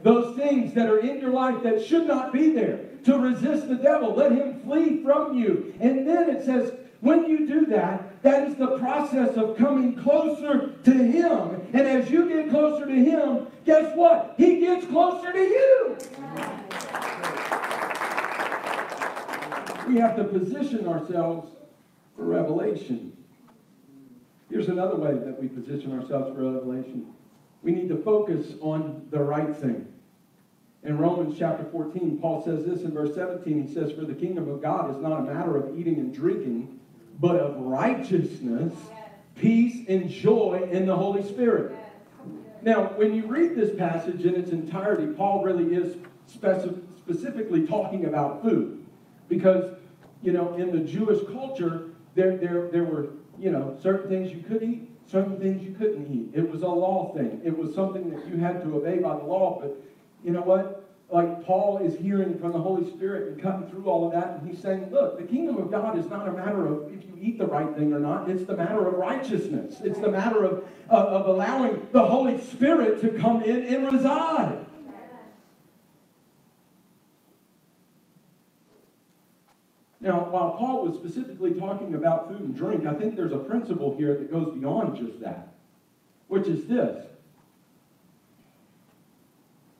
those 0.03 0.35
things 0.35 0.73
that 0.73 0.89
are 0.89 0.97
in 0.97 1.19
your 1.19 1.29
life 1.29 1.61
that 1.63 1.85
should 1.85 2.07
not 2.07 2.33
be 2.33 2.51
there. 2.51 2.79
To 3.05 3.17
resist 3.17 3.67
the 3.67 3.75
devil, 3.75 4.15
let 4.15 4.31
him 4.31 4.61
flee 4.61 5.03
from 5.03 5.37
you. 5.37 5.73
And 5.79 6.07
then 6.07 6.29
it 6.29 6.45
says, 6.45 6.73
when 7.01 7.27
you 7.27 7.47
do 7.47 7.65
that, 7.67 8.21
that 8.21 8.47
is 8.47 8.55
the 8.55 8.77
process 8.77 9.35
of 9.35 9.57
coming 9.57 9.95
closer 9.95 10.69
to 10.83 10.91
Him. 10.91 11.67
And 11.73 11.81
as 11.81 12.09
you 12.11 12.29
get 12.29 12.51
closer 12.51 12.85
to 12.85 12.93
Him, 12.93 13.47
guess 13.65 13.95
what? 13.95 14.35
He 14.37 14.59
gets 14.59 14.85
closer 14.85 15.33
to 15.33 15.39
you. 15.39 15.97
We 19.87 19.97
have 19.97 20.15
to 20.15 20.23
position 20.23 20.87
ourselves 20.87 21.51
for 22.15 22.23
revelation. 22.23 23.17
Here's 24.51 24.69
another 24.69 24.95
way 24.95 25.13
that 25.13 25.41
we 25.41 25.47
position 25.47 25.99
ourselves 25.99 26.35
for 26.35 26.43
revelation. 26.43 27.07
We 27.63 27.71
need 27.71 27.89
to 27.89 27.97
focus 27.97 28.53
on 28.61 29.07
the 29.09 29.19
right 29.19 29.55
thing. 29.55 29.87
In 30.83 30.97
Romans 30.97 31.35
chapter 31.37 31.63
14, 31.63 32.19
Paul 32.19 32.43
says 32.43 32.65
this 32.65 32.81
in 32.81 32.91
verse 32.91 33.15
17. 33.15 33.67
He 33.67 33.73
says, 33.73 33.91
For 33.91 34.05
the 34.05 34.13
kingdom 34.13 34.49
of 34.49 34.61
God 34.61 34.91
is 34.91 35.01
not 35.01 35.19
a 35.19 35.23
matter 35.23 35.57
of 35.57 35.77
eating 35.77 35.95
and 35.95 36.13
drinking 36.13 36.79
but 37.21 37.35
of 37.35 37.55
righteousness, 37.57 38.73
peace, 39.35 39.85
and 39.87 40.09
joy 40.09 40.67
in 40.71 40.87
the 40.87 40.95
Holy 40.95 41.23
Spirit. 41.23 41.75
Now, 42.63 42.85
when 42.95 43.13
you 43.13 43.27
read 43.27 43.55
this 43.55 43.75
passage 43.77 44.25
in 44.25 44.35
its 44.35 44.49
entirety, 44.49 45.13
Paul 45.13 45.43
really 45.43 45.75
is 45.75 45.97
specific, 46.25 46.77
specifically 46.97 47.67
talking 47.67 48.05
about 48.05 48.41
food. 48.41 48.83
Because, 49.29 49.75
you 50.23 50.33
know, 50.33 50.55
in 50.55 50.71
the 50.71 50.79
Jewish 50.79 51.23
culture, 51.31 51.91
there, 52.15 52.37
there, 52.37 52.69
there 52.69 52.83
were, 52.83 53.09
you 53.39 53.51
know, 53.51 53.77
certain 53.81 54.09
things 54.09 54.31
you 54.31 54.41
could 54.41 54.63
eat, 54.63 54.89
certain 55.07 55.39
things 55.39 55.63
you 55.63 55.73
couldn't 55.75 56.11
eat. 56.11 56.37
It 56.37 56.49
was 56.49 56.63
a 56.63 56.67
law 56.67 57.13
thing. 57.15 57.39
It 57.45 57.55
was 57.55 57.73
something 57.75 58.09
that 58.09 58.27
you 58.27 58.37
had 58.37 58.61
to 58.63 58.75
obey 58.75 58.97
by 58.97 59.15
the 59.15 59.23
law, 59.23 59.59
but 59.61 59.79
you 60.23 60.31
know 60.31 60.41
what? 60.41 60.90
Like 61.11 61.43
Paul 61.45 61.79
is 61.79 61.99
hearing 61.99 62.39
from 62.39 62.53
the 62.53 62.59
Holy 62.59 62.89
Spirit 62.89 63.27
and 63.27 63.41
cutting 63.41 63.69
through 63.69 63.83
all 63.83 64.07
of 64.07 64.13
that, 64.13 64.39
and 64.39 64.49
he's 64.49 64.61
saying, 64.61 64.91
look, 64.91 65.19
the 65.19 65.25
kingdom 65.25 65.57
of 65.57 65.69
God 65.69 65.99
is 65.99 66.09
not 66.09 66.25
a 66.25 66.31
matter 66.31 66.65
of 66.65 66.87
if 66.93 67.03
you 67.03 67.17
eat 67.19 67.37
the 67.37 67.45
right 67.45 67.75
thing 67.75 67.91
or 67.91 67.99
not. 67.99 68.29
It's 68.29 68.45
the 68.45 68.55
matter 68.55 68.87
of 68.87 68.93
righteousness. 68.93 69.81
It's 69.83 69.99
the 69.99 70.09
matter 70.09 70.45
of, 70.45 70.63
of, 70.87 71.05
of 71.07 71.27
allowing 71.27 71.85
the 71.91 72.05
Holy 72.05 72.39
Spirit 72.39 73.01
to 73.01 73.09
come 73.19 73.43
in 73.43 73.61
and 73.65 73.91
reside. 73.91 74.65
Now, 79.99 80.29
while 80.29 80.51
Paul 80.51 80.87
was 80.87 80.95
specifically 80.95 81.53
talking 81.53 81.93
about 81.93 82.29
food 82.29 82.39
and 82.39 82.55
drink, 82.55 82.85
I 82.85 82.93
think 82.93 83.17
there's 83.17 83.33
a 83.33 83.37
principle 83.37 83.95
here 83.97 84.15
that 84.15 84.31
goes 84.31 84.57
beyond 84.57 84.97
just 84.97 85.19
that, 85.19 85.55
which 86.29 86.47
is 86.47 86.65
this. 86.67 87.05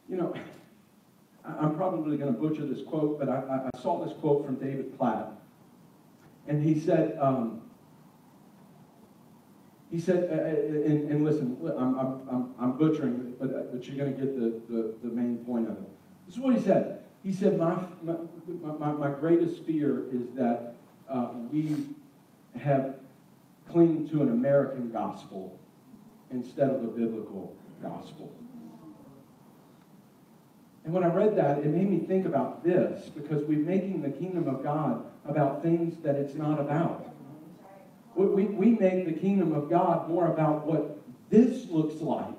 You 0.10 0.18
know, 0.18 0.36
I'm 1.44 1.76
probably 1.76 2.18
going 2.18 2.34
to 2.34 2.40
butcher 2.40 2.66
this 2.66 2.84
quote, 2.86 3.20
but 3.20 3.28
I, 3.28 3.62
I, 3.74 3.80
saw 3.82 4.04
this 4.04 4.16
quote 4.20 4.46
from 4.46 4.56
David 4.56 4.98
Platt. 4.98 5.32
And 6.48 6.64
he 6.64 6.80
said, 6.80 7.18
um, 7.20 7.62
he 9.90 10.00
said, 10.00 10.30
uh, 10.32 10.36
uh 10.36 10.90
and, 10.90 11.12
and, 11.12 11.26
listen, 11.26 11.58
I'm, 11.78 11.98
I'm, 12.30 12.54
I'm 12.60 12.78
butchering, 12.78 13.36
but, 13.40 13.72
but 13.72 13.88
you're 13.88 13.98
going 13.98 14.16
to 14.16 14.20
get 14.20 14.40
the, 14.40 14.74
the, 14.74 14.94
the 15.04 15.14
main 15.14 15.38
point 15.40 15.68
of 15.68 15.78
it. 15.78 15.90
This 16.28 16.36
is 16.36 16.42
what 16.42 16.56
he 16.56 16.62
said. 16.62 17.04
He 17.24 17.34
said, 17.34 17.58
my, 17.58 17.76
my, 18.04 18.16
my, 18.80 18.92
my 18.92 19.10
greatest 19.10 19.64
fear 19.64 20.06
is 20.12 20.30
that 20.36 20.76
uh, 21.10 21.30
we 21.52 21.76
have 22.60 22.96
clinged 23.70 24.10
to 24.12 24.22
an 24.22 24.30
American 24.30 24.92
gospel 24.92 25.60
instead 26.32 26.70
of 26.70 26.84
a 26.84 26.88
biblical 26.88 27.56
gospel. 27.82 28.32
And 30.84 30.94
when 30.94 31.04
I 31.04 31.14
read 31.14 31.36
that, 31.38 31.60
it 31.60 31.68
made 31.68 31.90
me 31.90 32.00
think 32.00 32.26
about 32.26 32.64
this 32.64 33.10
because 33.10 33.44
we're 33.44 33.60
making 33.60 34.02
the 34.02 34.10
kingdom 34.10 34.48
of 34.48 34.64
God 34.64 35.06
about 35.26 35.62
things 35.62 36.02
that 36.04 36.16
it's 36.16 36.36
not 36.36 36.60
about. 36.60 37.14
We, 38.16 38.26
we, 38.26 38.46
we 38.46 38.72
make 38.72 39.06
the 39.06 39.14
kingdom 39.14 39.54
of 39.54 39.70
God 39.70 40.10
more 40.10 40.28
about 40.28 40.66
what 40.66 41.00
this 41.30 41.68
looks 41.70 42.02
like 42.02 42.36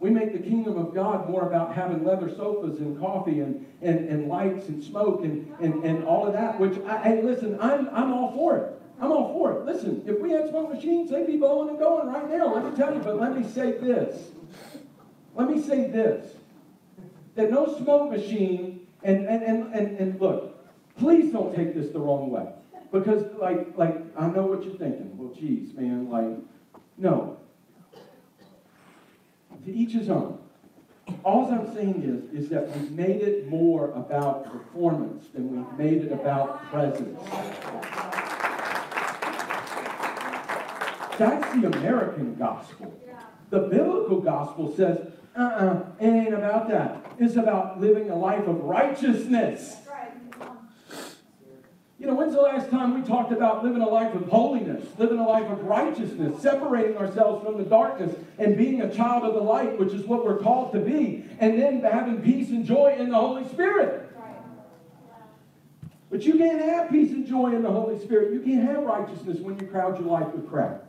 we 0.00 0.10
make 0.10 0.32
the 0.32 0.38
kingdom 0.38 0.76
of 0.76 0.94
God 0.94 1.28
more 1.28 1.46
about 1.46 1.74
having 1.74 2.04
leather 2.04 2.28
sofas 2.28 2.78
and 2.78 2.98
coffee 2.98 3.40
and, 3.40 3.66
and, 3.82 4.08
and 4.08 4.28
lights 4.28 4.68
and 4.68 4.82
smoke 4.82 5.24
and, 5.24 5.52
and, 5.60 5.84
and 5.84 6.04
all 6.04 6.26
of 6.26 6.34
that, 6.34 6.58
which, 6.60 6.78
I, 6.86 6.98
hey, 6.98 7.22
listen, 7.22 7.58
I'm, 7.60 7.88
I'm 7.88 8.12
all 8.12 8.32
for 8.32 8.56
it. 8.58 8.80
I'm 9.00 9.10
all 9.10 9.32
for 9.32 9.52
it. 9.52 9.64
Listen, 9.64 10.02
if 10.06 10.20
we 10.20 10.30
had 10.30 10.48
smoke 10.50 10.72
machines, 10.72 11.10
they'd 11.10 11.26
be 11.26 11.36
blowing 11.36 11.70
and 11.70 11.78
going 11.78 12.06
right 12.06 12.30
now, 12.30 12.54
let 12.54 12.64
me 12.64 12.76
tell 12.76 12.94
you. 12.94 13.00
But 13.00 13.18
let 13.18 13.36
me 13.36 13.48
say 13.48 13.72
this. 13.72 14.30
Let 15.34 15.50
me 15.50 15.60
say 15.60 15.90
this. 15.90 16.32
That 17.38 17.50
no 17.50 17.74
smoke 17.78 18.10
machine, 18.10 18.86
and, 19.02 19.26
and, 19.26 19.42
and, 19.42 19.72
and, 19.74 19.98
and 19.98 20.20
look, 20.20 20.58
please 20.98 21.32
don't 21.32 21.54
take 21.56 21.74
this 21.74 21.90
the 21.90 22.00
wrong 22.00 22.30
way. 22.30 22.48
Because, 22.92 23.24
like, 23.38 23.76
like, 23.76 23.96
I 24.18 24.26
know 24.28 24.44
what 24.44 24.64
you're 24.64 24.76
thinking. 24.76 25.16
Well, 25.16 25.32
geez, 25.34 25.72
man, 25.74 26.10
like, 26.10 26.36
no 26.98 27.38
to 29.68 29.74
each 29.74 29.92
his 29.92 30.08
own. 30.08 30.38
All 31.24 31.50
I'm 31.52 31.74
saying 31.74 32.02
is, 32.02 32.44
is 32.44 32.48
that 32.50 32.74
we've 32.74 32.90
made 32.92 33.22
it 33.22 33.48
more 33.48 33.90
about 33.92 34.50
performance 34.50 35.26
than 35.34 35.54
we've 35.54 35.78
made 35.78 36.04
it 36.04 36.12
about 36.12 36.62
presence. 36.70 37.20
That's 41.18 41.54
the 41.54 41.66
American 41.66 42.34
gospel. 42.36 42.98
The 43.50 43.60
biblical 43.60 44.20
gospel 44.20 44.74
says, 44.74 44.98
uh-uh, 45.36 45.84
it 46.00 46.06
ain't 46.06 46.34
about 46.34 46.68
that. 46.68 47.04
It's 47.18 47.36
about 47.36 47.80
living 47.80 48.10
a 48.10 48.16
life 48.16 48.46
of 48.46 48.62
righteousness. 48.62 49.76
You 51.98 52.06
know, 52.06 52.14
when's 52.14 52.34
the 52.34 52.40
last 52.40 52.70
time 52.70 52.94
we 52.94 53.06
talked 53.06 53.32
about 53.32 53.64
living 53.64 53.82
a 53.82 53.88
life 53.88 54.14
of 54.14 54.28
holiness, 54.28 54.84
living 54.98 55.18
a 55.18 55.26
life 55.26 55.50
of 55.50 55.64
righteousness, 55.64 56.40
separating 56.40 56.96
ourselves 56.96 57.44
from 57.44 57.58
the 57.58 57.64
darkness, 57.64 58.14
and 58.38 58.56
being 58.56 58.82
a 58.82 58.94
child 58.94 59.24
of 59.24 59.34
the 59.34 59.40
light, 59.40 59.76
which 59.80 59.92
is 59.92 60.06
what 60.06 60.24
we're 60.24 60.38
called 60.38 60.72
to 60.74 60.78
be, 60.78 61.24
and 61.40 61.60
then 61.60 61.80
having 61.80 62.22
peace 62.22 62.50
and 62.50 62.64
joy 62.64 62.94
in 62.96 63.10
the 63.10 63.16
Holy 63.16 63.48
Spirit? 63.48 64.08
But 66.08 66.22
you 66.22 66.34
can't 66.38 66.62
have 66.62 66.88
peace 66.88 67.10
and 67.10 67.26
joy 67.26 67.54
in 67.54 67.62
the 67.62 67.70
Holy 67.70 67.98
Spirit. 67.98 68.32
You 68.32 68.40
can't 68.40 68.62
have 68.62 68.84
righteousness 68.84 69.40
when 69.40 69.58
you 69.58 69.66
crowd 69.66 69.98
your 69.98 70.08
life 70.08 70.32
with 70.32 70.48
crap. 70.48 70.84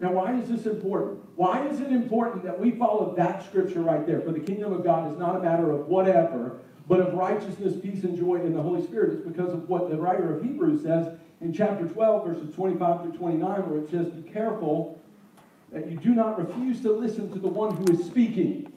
Now, 0.00 0.12
why 0.12 0.38
is 0.38 0.48
this 0.48 0.66
important? 0.66 1.20
Why 1.36 1.66
is 1.68 1.80
it 1.80 1.90
important 1.90 2.44
that 2.44 2.58
we 2.58 2.72
follow 2.72 3.14
that 3.16 3.44
scripture 3.46 3.80
right 3.80 4.06
there? 4.06 4.20
For 4.20 4.30
the 4.30 4.40
kingdom 4.40 4.72
of 4.72 4.84
God 4.84 5.10
is 5.10 5.18
not 5.18 5.36
a 5.36 5.40
matter 5.40 5.70
of 5.70 5.86
whatever, 5.86 6.58
but 6.86 7.00
of 7.00 7.14
righteousness, 7.14 7.74
peace, 7.82 8.04
and 8.04 8.16
joy 8.16 8.36
in 8.36 8.54
the 8.54 8.60
Holy 8.60 8.84
Spirit. 8.84 9.14
It's 9.14 9.26
because 9.26 9.52
of 9.52 9.68
what 9.68 9.88
the 9.88 9.96
writer 9.96 10.36
of 10.36 10.42
Hebrews 10.42 10.82
says 10.82 11.18
in 11.40 11.52
chapter 11.52 11.86
12, 11.86 12.26
verses 12.26 12.54
25 12.54 13.02
through 13.02 13.12
29, 13.12 13.70
where 13.70 13.80
it 13.80 13.90
says, 13.90 14.08
Be 14.08 14.30
careful 14.30 15.00
that 15.72 15.90
you 15.90 15.96
do 15.96 16.14
not 16.14 16.38
refuse 16.38 16.80
to 16.82 16.92
listen 16.92 17.32
to 17.32 17.38
the 17.38 17.48
one 17.48 17.74
who 17.76 17.92
is 17.92 18.06
speaking. 18.06 18.72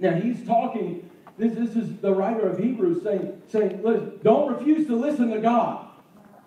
Now, 0.00 0.14
he's 0.14 0.44
talking, 0.46 1.08
this, 1.36 1.54
this 1.54 1.76
is 1.76 1.96
the 1.98 2.12
writer 2.12 2.48
of 2.48 2.58
Hebrews 2.58 3.02
saying, 3.02 3.42
saying 3.48 3.82
listen, 3.82 4.18
don't 4.22 4.52
refuse 4.52 4.86
to 4.86 4.96
listen 4.96 5.30
to 5.30 5.40
God. 5.40 5.86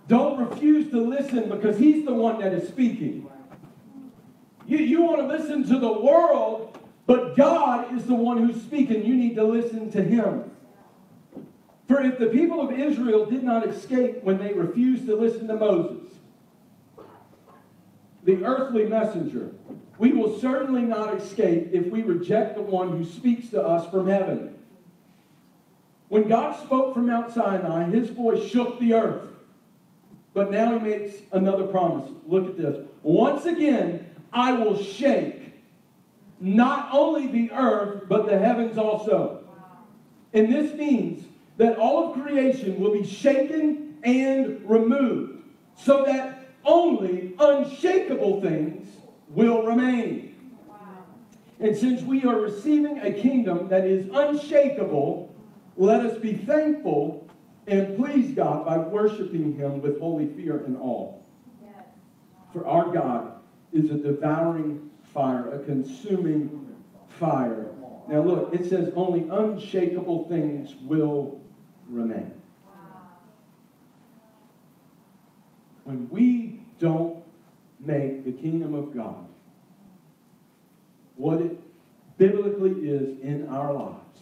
Don't 0.08 0.50
refuse 0.50 0.90
to 0.92 1.00
listen 1.00 1.50
because 1.50 1.78
he's 1.78 2.06
the 2.06 2.14
one 2.14 2.40
that 2.40 2.54
is 2.54 2.68
speaking. 2.68 3.30
You, 4.68 4.78
you 4.78 5.02
want 5.02 5.22
to 5.22 5.28
listen 5.28 5.66
to 5.70 5.80
the 5.80 5.92
world, 5.92 6.78
but 7.06 7.36
God 7.36 7.96
is 7.96 8.06
the 8.06 8.14
one 8.14 8.46
who's 8.46 8.62
speaking. 8.62 9.06
You 9.06 9.16
need 9.16 9.36
to 9.36 9.44
listen 9.44 9.90
to 9.92 10.04
him. 10.04 10.52
For 11.88 12.02
if 12.02 12.20
the 12.20 12.28
people 12.28 12.62
of 12.62 12.78
Israel 12.78 13.26
did 13.26 13.44
not 13.44 13.66
escape 13.66 14.22
when 14.24 14.38
they 14.38 14.54
refused 14.54 15.06
to 15.08 15.16
listen 15.16 15.48
to 15.48 15.56
Moses, 15.56 16.04
the 18.24 18.44
earthly 18.44 18.86
messenger, 18.86 19.52
we 19.98 20.12
will 20.12 20.38
certainly 20.40 20.82
not 20.82 21.16
escape 21.16 21.70
if 21.72 21.88
we 21.88 22.04
reject 22.04 22.56
the 22.56 22.62
one 22.62 22.90
who 22.98 23.06
speaks 23.06 23.48
to 23.50 23.66
us 23.66 23.90
from 23.90 24.08
heaven. 24.08 24.56
When 26.10 26.28
God 26.28 26.60
spoke 26.62 26.94
from 26.94 27.08
Mount 27.08 27.32
Sinai, 27.34 27.86
his 27.86 28.10
voice 28.10 28.46
shook 28.50 28.80
the 28.80 28.94
earth. 28.94 29.30
But 30.34 30.52
now 30.52 30.78
he 30.78 30.80
makes 30.80 31.16
another 31.32 31.66
promise. 31.66 32.12
Look 32.28 32.48
at 32.48 32.58
this. 32.58 32.86
Once 33.02 33.46
again, 33.46 34.07
I 34.32 34.54
will 34.54 34.82
shake 34.82 35.54
not 36.40 36.90
only 36.92 37.28
the 37.28 37.52
earth, 37.52 38.04
but 38.08 38.28
the 38.28 38.38
heavens 38.38 38.78
also. 38.78 39.44
And 40.34 40.54
this 40.54 40.74
means 40.76 41.26
that 41.58 41.78
all 41.78 42.12
of 42.12 42.22
creation 42.22 42.80
will 42.80 42.94
be 42.94 43.06
shaken 43.06 43.98
and 44.04 44.62
removed 44.70 45.44
so 45.76 46.04
that 46.06 46.46
only 46.64 47.34
unshakable 47.40 48.42
things 48.42 48.88
will 49.30 49.64
remain. 49.64 50.36
And 51.60 51.76
since 51.76 52.04
we 52.04 52.24
are 52.26 52.40
receiving 52.40 53.00
a 53.00 53.12
kingdom 53.12 53.68
that 53.70 53.86
is 53.86 54.08
unshakable, 54.14 55.34
let 55.76 56.06
us 56.06 56.18
be 56.20 56.34
thankful 56.34 57.28
and 57.66 57.98
please 57.98 58.36
God 58.36 58.66
by 58.66 58.78
worshiping 58.78 59.56
Him 59.56 59.82
with 59.82 60.00
holy 60.00 60.28
fear 60.28 60.64
and 60.66 60.78
awe. 60.78 61.14
For 62.54 62.66
our 62.66 62.92
God 62.94 63.37
is 63.74 63.92
a 63.92 63.96
devouring 63.96 64.90
fire, 65.14 65.50
a 65.54 65.60
consuming 65.66 66.76
fire. 67.08 67.72
Now, 68.08 68.22
look, 68.22 68.54
it 68.54 68.70
says 68.70 68.92
only 68.96 69.28
unshakable 69.30 70.28
things 70.30 70.76
will 70.84 71.42
remain. 71.90 72.34
When 75.84 76.10
we 76.10 76.62
don't 76.80 77.24
make 77.80 78.26
the 78.26 78.32
kingdom 78.32 78.74
of 78.74 78.96
God 78.96 79.26
what 81.16 81.42
it 81.42 81.60
biblically 82.18 82.90
is 82.90 83.20
in 83.22 83.48
our 83.50 83.74
lives, 83.74 84.20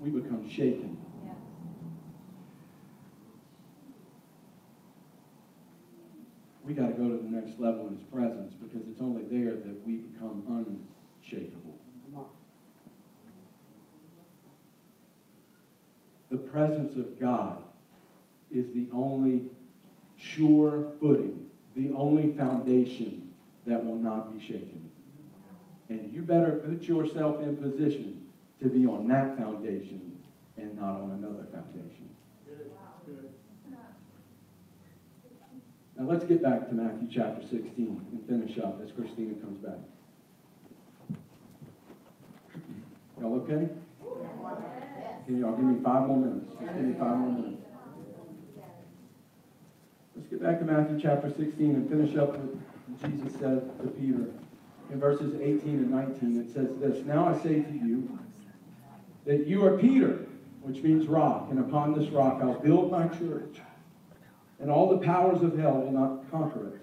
we 0.00 0.10
become 0.10 0.48
shaken 0.48 0.96
we 6.68 6.74
got 6.74 6.88
to 6.88 6.92
go 6.92 7.08
to 7.08 7.14
the 7.14 7.30
next 7.30 7.58
level 7.58 7.86
in 7.86 7.96
his 7.96 8.04
presence 8.12 8.52
because 8.60 8.86
it's 8.88 9.00
only 9.00 9.22
there 9.22 9.54
that 9.54 9.86
we 9.86 9.94
become 9.94 10.44
unshakable. 11.24 11.78
The 16.28 16.36
presence 16.36 16.94
of 16.96 17.18
God 17.18 17.62
is 18.50 18.66
the 18.74 18.86
only 18.92 19.48
sure 20.18 20.92
footing, 21.00 21.46
the 21.74 21.90
only 21.92 22.32
foundation 22.32 23.32
that 23.64 23.82
will 23.82 23.96
not 23.96 24.38
be 24.38 24.44
shaken. 24.44 24.90
And 25.88 26.12
you 26.12 26.20
better 26.20 26.56
put 26.56 26.86
yourself 26.86 27.40
in 27.40 27.56
position 27.56 28.26
to 28.60 28.68
be 28.68 28.84
on 28.84 29.08
that 29.08 29.38
foundation 29.38 30.18
and 30.58 30.76
not. 30.76 30.96
on 30.96 31.18
Now 35.98 36.04
let's 36.04 36.24
get 36.24 36.42
back 36.44 36.68
to 36.68 36.74
Matthew 36.74 37.08
chapter 37.10 37.42
16 37.42 38.06
and 38.12 38.28
finish 38.28 38.56
up 38.58 38.80
as 38.84 38.92
Christina 38.92 39.34
comes 39.34 39.58
back. 39.58 39.78
Y'all 43.20 43.34
okay? 43.40 43.68
Can 45.26 45.40
y'all 45.40 45.56
give 45.56 45.64
me 45.64 45.82
five 45.82 46.06
more 46.06 46.18
minutes? 46.18 46.52
Just 46.60 46.72
give 46.72 46.84
me 46.84 46.94
five 46.94 47.18
more 47.18 47.32
minutes. 47.32 47.62
Let's 50.14 50.28
get 50.28 50.40
back 50.40 50.60
to 50.60 50.64
Matthew 50.64 51.00
chapter 51.00 51.30
16 51.30 51.74
and 51.74 51.90
finish 51.90 52.16
up 52.16 52.38
with 52.38 52.58
Jesus 53.02 53.32
said 53.40 53.78
to 53.80 53.88
Peter. 53.88 54.30
In 54.90 55.00
verses 55.00 55.34
18 55.40 55.62
and 55.64 55.90
19, 55.90 56.40
it 56.40 56.54
says 56.54 56.68
this 56.80 57.04
Now 57.06 57.28
I 57.28 57.36
say 57.42 57.60
to 57.60 57.72
you 57.72 58.18
that 59.26 59.48
you 59.48 59.66
are 59.66 59.76
Peter, 59.76 60.26
which 60.62 60.82
means 60.82 61.08
rock, 61.08 61.48
and 61.50 61.58
upon 61.58 61.98
this 61.98 62.08
rock 62.10 62.38
I'll 62.40 62.60
build 62.60 62.90
my 62.90 63.08
church, 63.08 63.58
and 64.60 64.70
all 64.70 64.88
the 64.88 65.04
powers 65.04 65.42
of 65.42 65.56
hell 65.58 65.80
will 65.80 65.92
not 65.92 66.30
conquer 66.30 66.68
it. 66.68 66.80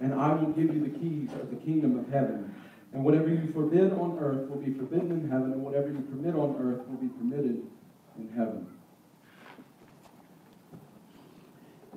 And 0.00 0.14
I 0.14 0.32
will 0.34 0.52
give 0.52 0.74
you 0.74 0.80
the 0.80 0.98
keys 0.98 1.30
of 1.40 1.50
the 1.50 1.56
kingdom 1.56 1.98
of 1.98 2.08
heaven. 2.10 2.54
And 2.92 3.04
whatever 3.04 3.28
you 3.28 3.50
forbid 3.52 3.92
on 3.92 4.18
earth 4.20 4.48
will 4.48 4.60
be 4.60 4.72
forbidden 4.72 5.10
in 5.10 5.28
heaven, 5.30 5.52
and 5.52 5.62
whatever 5.62 5.88
you 5.88 6.00
permit 6.00 6.34
on 6.34 6.56
earth 6.60 6.86
will 6.88 6.96
be 6.96 7.08
permitted 7.08 7.66
in 8.16 8.28
heaven. 8.34 8.66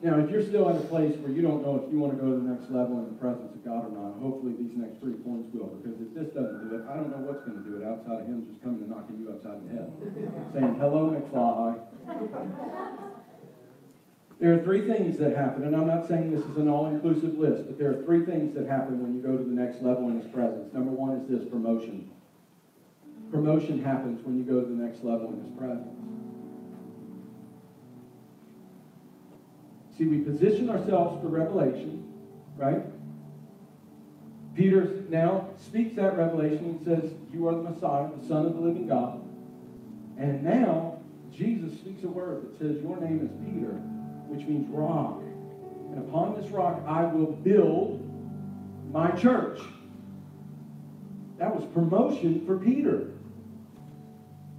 Now, 0.01 0.17
if 0.17 0.31
you're 0.31 0.41
still 0.41 0.67
at 0.67 0.75
a 0.75 0.85
place 0.89 1.15
where 1.21 1.31
you 1.31 1.43
don't 1.43 1.61
know 1.61 1.77
if 1.77 1.93
you 1.93 1.99
want 1.99 2.17
to 2.17 2.19
go 2.19 2.33
to 2.33 2.37
the 2.41 2.49
next 2.49 2.73
level 2.73 2.97
in 3.05 3.13
the 3.13 3.19
presence 3.21 3.53
of 3.53 3.61
God 3.63 3.85
or 3.85 3.93
not, 3.93 4.17
hopefully 4.17 4.57
these 4.57 4.73
next 4.73 4.97
three 4.97 5.13
points 5.21 5.53
will. 5.53 5.77
Because 5.77 6.01
if 6.01 6.09
this 6.17 6.33
doesn't 6.33 6.57
do 6.69 6.81
it, 6.81 6.89
I 6.89 6.97
don't 6.97 7.13
know 7.13 7.21
what's 7.21 7.45
going 7.45 7.61
to 7.61 7.65
do 7.69 7.77
it 7.77 7.85
outside 7.85 8.25
of 8.25 8.27
Him 8.27 8.49
just 8.49 8.57
coming 8.65 8.81
and 8.81 8.89
knocking 8.89 9.21
you 9.21 9.29
upside 9.29 9.61
the 9.61 9.69
head, 9.77 9.93
saying, 10.57 10.73
"Hello, 10.81 11.13
McFly." 11.13 11.77
There 14.41 14.55
are 14.55 14.63
three 14.63 14.87
things 14.87 15.19
that 15.19 15.37
happen, 15.37 15.65
and 15.65 15.75
I'm 15.75 15.85
not 15.85 16.07
saying 16.07 16.31
this 16.31 16.43
is 16.43 16.57
an 16.57 16.67
all-inclusive 16.67 17.37
list, 17.37 17.67
but 17.67 17.77
there 17.77 17.91
are 17.91 18.01
three 18.01 18.25
things 18.25 18.55
that 18.55 18.65
happen 18.65 18.99
when 18.99 19.13
you 19.13 19.21
go 19.21 19.37
to 19.37 19.43
the 19.43 19.53
next 19.53 19.83
level 19.83 20.09
in 20.09 20.19
His 20.19 20.31
presence. 20.31 20.73
Number 20.73 20.89
one 20.89 21.15
is 21.15 21.27
this 21.29 21.47
promotion. 21.47 22.09
Promotion 23.29 23.83
happens 23.83 24.25
when 24.25 24.39
you 24.39 24.43
go 24.43 24.59
to 24.59 24.67
the 24.67 24.83
next 24.83 25.03
level 25.03 25.31
in 25.31 25.43
His 25.43 25.51
presence. 25.55 25.95
See, 29.95 30.05
we 30.05 30.17
position 30.21 30.71
ourselves 30.71 31.21
for 31.21 31.27
revelation, 31.27 32.11
right? 32.57 32.81
Peter 34.55 35.03
now 35.09 35.49
speaks 35.59 35.95
that 35.97 36.17
revelation 36.17 36.65
and 36.65 36.83
says, 36.83 37.11
You 37.31 37.47
are 37.47 37.53
the 37.53 37.61
Messiah, 37.61 38.09
the 38.19 38.27
Son 38.27 38.47
of 38.47 38.55
the 38.55 38.59
living 38.59 38.87
God. 38.87 39.21
And 40.17 40.43
now 40.43 40.99
Jesus 41.31 41.73
speaks 41.77 42.03
a 42.03 42.07
word 42.07 42.41
that 42.41 42.57
says, 42.57 42.81
Your 42.81 42.99
name 42.99 43.21
is 43.21 43.29
Peter, 43.45 43.79
which 44.31 44.47
means 44.47 44.67
rock. 44.69 45.21
And 45.91 45.99
upon 45.99 46.41
this 46.41 46.49
rock 46.51 46.81
I 46.87 47.03
will 47.03 47.31
build 47.31 47.99
my 48.91 49.11
church. 49.11 49.59
That 51.37 51.55
was 51.55 51.65
promotion 51.73 52.45
for 52.45 52.57
Peter. 52.57 53.11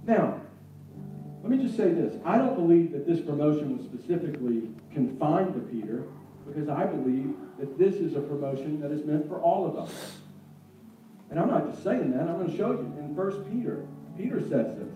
Now, 0.05 0.41
let 1.41 1.49
me 1.49 1.63
just 1.63 1.75
say 1.75 1.91
this. 1.91 2.15
I 2.25 2.37
don't 2.37 2.55
believe 2.55 2.91
that 2.91 3.07
this 3.07 3.19
promotion 3.19 3.77
was 3.77 3.85
specifically 3.85 4.69
confined 4.93 5.53
to 5.55 5.59
Peter 5.59 6.03
because 6.45 6.69
I 6.69 6.85
believe 6.85 7.33
that 7.59 7.77
this 7.77 7.95
is 7.95 8.15
a 8.15 8.21
promotion 8.21 8.79
that 8.81 8.91
is 8.91 9.05
meant 9.05 9.27
for 9.27 9.39
all 9.39 9.65
of 9.65 9.77
us. 9.77 10.17
And 11.29 11.39
I'm 11.39 11.49
not 11.49 11.69
just 11.69 11.83
saying 11.83 12.11
that. 12.11 12.29
I'm 12.29 12.37
going 12.37 12.51
to 12.51 12.57
show 12.57 12.71
you 12.71 12.79
in 12.79 13.15
1 13.15 13.43
Peter. 13.45 13.85
Peter 14.17 14.39
says 14.41 14.77
this. 14.77 14.93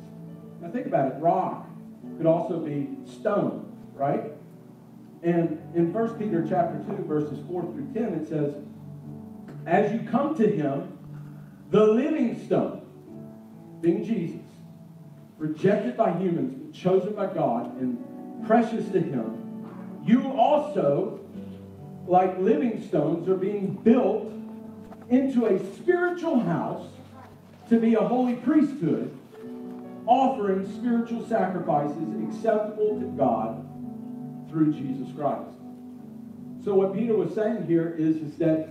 Now 0.62 0.70
think 0.70 0.88
about 0.88 1.14
it. 1.14 1.16
Rock 1.20 1.68
could 2.18 2.28
also 2.28 2.60
be 2.60 2.90
stone, 3.06 3.76
right? 3.94 4.37
And 5.24 5.60
in 5.76 5.92
1 5.92 6.20
Peter 6.20 6.46
chapter 6.48 6.78
2, 6.96 7.04
verses 7.04 7.40
4 7.48 7.64
through 7.64 7.94
10, 7.94 8.04
it 8.14 8.30
says, 8.30 8.54
As 9.66 9.92
you 9.92 10.08
come 10.10 10.36
to 10.36 10.48
him, 10.48 10.98
the 11.72 11.86
living 11.86 12.46
stone, 12.46 12.86
being 13.82 14.06
Jesus, 14.06 14.46
rejected 15.38 15.98
by 15.98 16.12
humans, 16.18 16.54
but 16.64 16.74
chosen 16.74 17.14
by 17.14 17.28
God 17.28 17.80
and 17.80 17.98
precious 18.46 18.88
to 18.90 19.00
him, 19.00 19.66
you 20.06 20.32
also, 20.34 21.20
like 22.06 22.38
living 22.40 22.88
stones, 22.88 23.28
are 23.28 23.36
being 23.36 23.74
built 23.74 24.32
into 25.10 25.48
a 25.48 25.74
spiritual 25.76 26.40
house 26.40 26.88
to 27.70 27.80
be 27.80 27.96
a 27.96 28.02
holy 28.02 28.36
priesthood, 28.36 29.18
offering 30.06 30.72
spiritual 30.74 31.28
sacrifices 31.28 31.98
acceptable 32.30 33.00
to 33.00 33.06
God 33.18 33.67
through 34.50 34.74
Jesus 34.74 35.08
Christ. 35.16 35.50
So 36.64 36.74
what 36.74 36.94
Peter 36.94 37.16
was 37.16 37.34
saying 37.34 37.66
here 37.66 37.96
is, 37.98 38.18
is 38.18 38.36
that, 38.38 38.70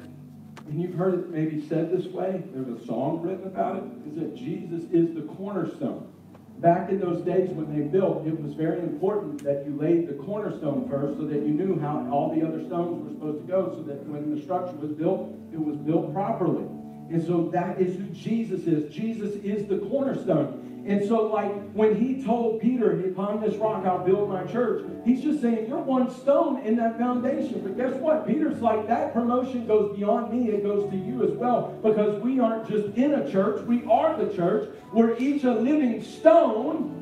and 0.67 0.81
you've 0.81 0.95
heard 0.95 1.15
it 1.15 1.31
maybe 1.31 1.67
said 1.67 1.91
this 1.91 2.07
way, 2.07 2.43
there's 2.53 2.83
a 2.83 2.87
song 2.87 3.23
written 3.23 3.47
about 3.47 3.77
it, 3.77 3.85
is 4.09 4.17
that 4.17 4.35
Jesus 4.35 4.85
is 4.91 5.15
the 5.15 5.23
cornerstone 5.35 6.13
back 6.59 6.89
in 6.89 7.01
those 7.01 7.23
days 7.23 7.51
when 7.51 7.69
they 7.73 7.87
built, 7.87 8.27
it 8.27 8.41
was 8.41 8.55
very 8.55 8.81
important 8.81 9.43
that 9.45 9.65
you 9.67 9.77
laid 9.77 10.09
the 10.09 10.15
cornerstone 10.15 10.89
first 10.89 11.19
so 11.19 11.27
that 11.27 11.43
you 11.43 11.53
knew 11.53 11.79
how 11.79 12.09
all 12.11 12.35
the 12.35 12.47
other 12.47 12.65
stones 12.67 13.03
were 13.03 13.11
supposed 13.11 13.47
to 13.47 13.53
go 13.53 13.75
so 13.77 13.83
that 13.83 14.05
when 14.07 14.35
the 14.35 14.41
structure 14.43 14.77
was 14.77 14.93
built, 14.93 15.31
it 15.53 15.61
was 15.61 15.77
built 15.77 16.13
properly. 16.13 16.65
And 17.11 17.25
so 17.25 17.51
that 17.53 17.81
is 17.81 17.97
who 17.97 18.07
Jesus 18.07 18.67
is. 18.67 18.93
Jesus 18.93 19.35
is 19.45 19.69
the 19.69 19.79
cornerstone. 19.79 20.76
And 20.87 21.05
so, 21.09 21.27
like 21.27 21.73
when 21.73 21.97
he 21.97 22.23
told 22.23 22.61
Peter, 22.61 22.93
upon 23.09 23.41
this 23.41 23.57
rock 23.57 23.85
I'll 23.85 24.05
build 24.05 24.29
my 24.29 24.45
church, 24.45 24.85
he's 25.05 25.21
just 25.21 25.43
saying, 25.43 25.67
You're 25.69 25.81
one 25.81 26.09
stone 26.09 26.61
in 26.61 26.77
that 26.77 26.97
foundation. 26.97 27.61
But 27.61 27.77
guess 27.77 27.95
what? 27.95 28.25
Peter's 28.25 28.63
like, 28.63 28.87
That 28.87 29.13
promotion 29.13 29.67
goes 29.67 29.97
beyond 29.97 30.33
me, 30.33 30.51
it 30.51 30.63
goes 30.63 30.89
to 30.91 30.97
you 30.97 31.25
as 31.25 31.33
well. 31.33 31.77
Because 31.83 32.23
we 32.23 32.39
aren't 32.39 32.69
just 32.69 32.97
in 32.97 33.15
a 33.15 33.31
church, 33.31 33.67
we 33.67 33.85
are 33.87 34.17
the 34.17 34.33
church. 34.33 34.71
We're 34.93 35.17
each 35.19 35.43
a 35.43 35.55
living 35.55 36.05
stone. 36.05 36.93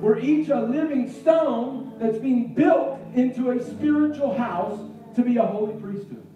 We're 0.00 0.18
each 0.18 0.48
a 0.48 0.60
living 0.60 1.12
stone 1.12 1.94
that's 2.00 2.18
being 2.18 2.54
built 2.54 2.98
into 3.14 3.50
a 3.50 3.62
spiritual 3.62 4.36
house 4.36 4.80
to 5.14 5.22
be 5.22 5.36
a 5.36 5.46
holy 5.46 5.74
priesthood. 5.80 6.26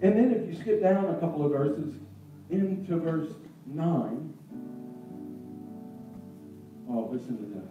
And 0.00 0.16
then 0.16 0.30
if 0.30 0.46
you 0.46 0.60
skip 0.60 0.80
down 0.80 1.06
a 1.06 1.14
couple 1.14 1.44
of 1.44 1.50
verses 1.50 1.94
into 2.50 2.98
verse 2.98 3.32
9, 3.66 4.29
Oh, 6.90 7.08
listen 7.12 7.38
to 7.38 7.46
this. 7.54 7.70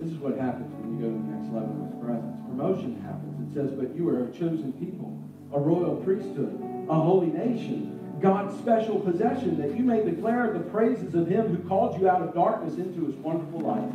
This 0.00 0.10
is 0.10 0.18
what 0.18 0.38
happens 0.38 0.72
when 0.80 0.96
you 0.96 1.04
go 1.04 1.12
to 1.12 1.18
the 1.20 1.30
next 1.36 1.52
level 1.52 1.76
of 1.76 1.92
his 1.92 2.00
presence. 2.02 2.40
Promotion 2.48 2.96
happens. 3.04 3.36
It 3.44 3.52
says, 3.54 3.70
But 3.76 3.94
you 3.94 4.08
are 4.08 4.24
a 4.24 4.32
chosen 4.32 4.72
people, 4.80 5.12
a 5.52 5.60
royal 5.60 5.96
priesthood, 5.96 6.56
a 6.88 6.94
holy 6.94 7.28
nation, 7.28 7.94
God's 8.20 8.56
special 8.58 8.98
possession, 8.98 9.60
that 9.60 9.76
you 9.76 9.84
may 9.84 10.02
declare 10.02 10.52
the 10.52 10.64
praises 10.72 11.14
of 11.14 11.28
him 11.28 11.54
who 11.54 11.68
called 11.68 12.00
you 12.00 12.08
out 12.08 12.22
of 12.22 12.32
darkness 12.32 12.76
into 12.76 13.04
his 13.06 13.14
wonderful 13.16 13.60
light. 13.60 13.92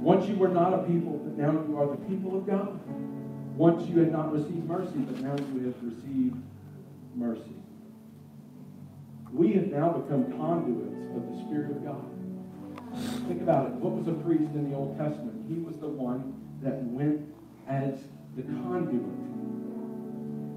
Once 0.00 0.28
you 0.28 0.36
were 0.36 0.48
not 0.48 0.74
a 0.74 0.78
people, 0.82 1.16
but 1.22 1.38
now 1.38 1.52
you 1.52 1.78
are 1.78 1.86
the 1.86 2.02
people 2.10 2.36
of 2.36 2.46
God. 2.46 2.78
Once 3.56 3.88
you 3.88 4.00
had 4.00 4.10
not 4.10 4.32
received 4.32 4.66
mercy, 4.66 4.98
but 4.98 5.20
now 5.20 5.36
you 5.54 5.66
have 5.66 5.78
received 5.80 6.36
mercy. 7.14 7.54
We 9.32 9.52
have 9.54 9.68
now 9.68 9.92
become 9.92 10.36
conduits 10.36 11.06
of 11.16 11.30
the 11.30 11.44
Spirit 11.46 11.70
of 11.70 11.84
God. 11.84 12.13
Think 13.26 13.42
about 13.42 13.66
it. 13.66 13.72
What 13.74 13.92
was 13.94 14.06
a 14.06 14.14
priest 14.22 14.54
in 14.54 14.70
the 14.70 14.76
Old 14.76 14.96
Testament? 14.96 15.46
He 15.48 15.58
was 15.58 15.76
the 15.78 15.88
one 15.88 16.34
that 16.62 16.82
went 16.84 17.26
as 17.68 17.98
the 18.36 18.42
conduit. 18.42 19.02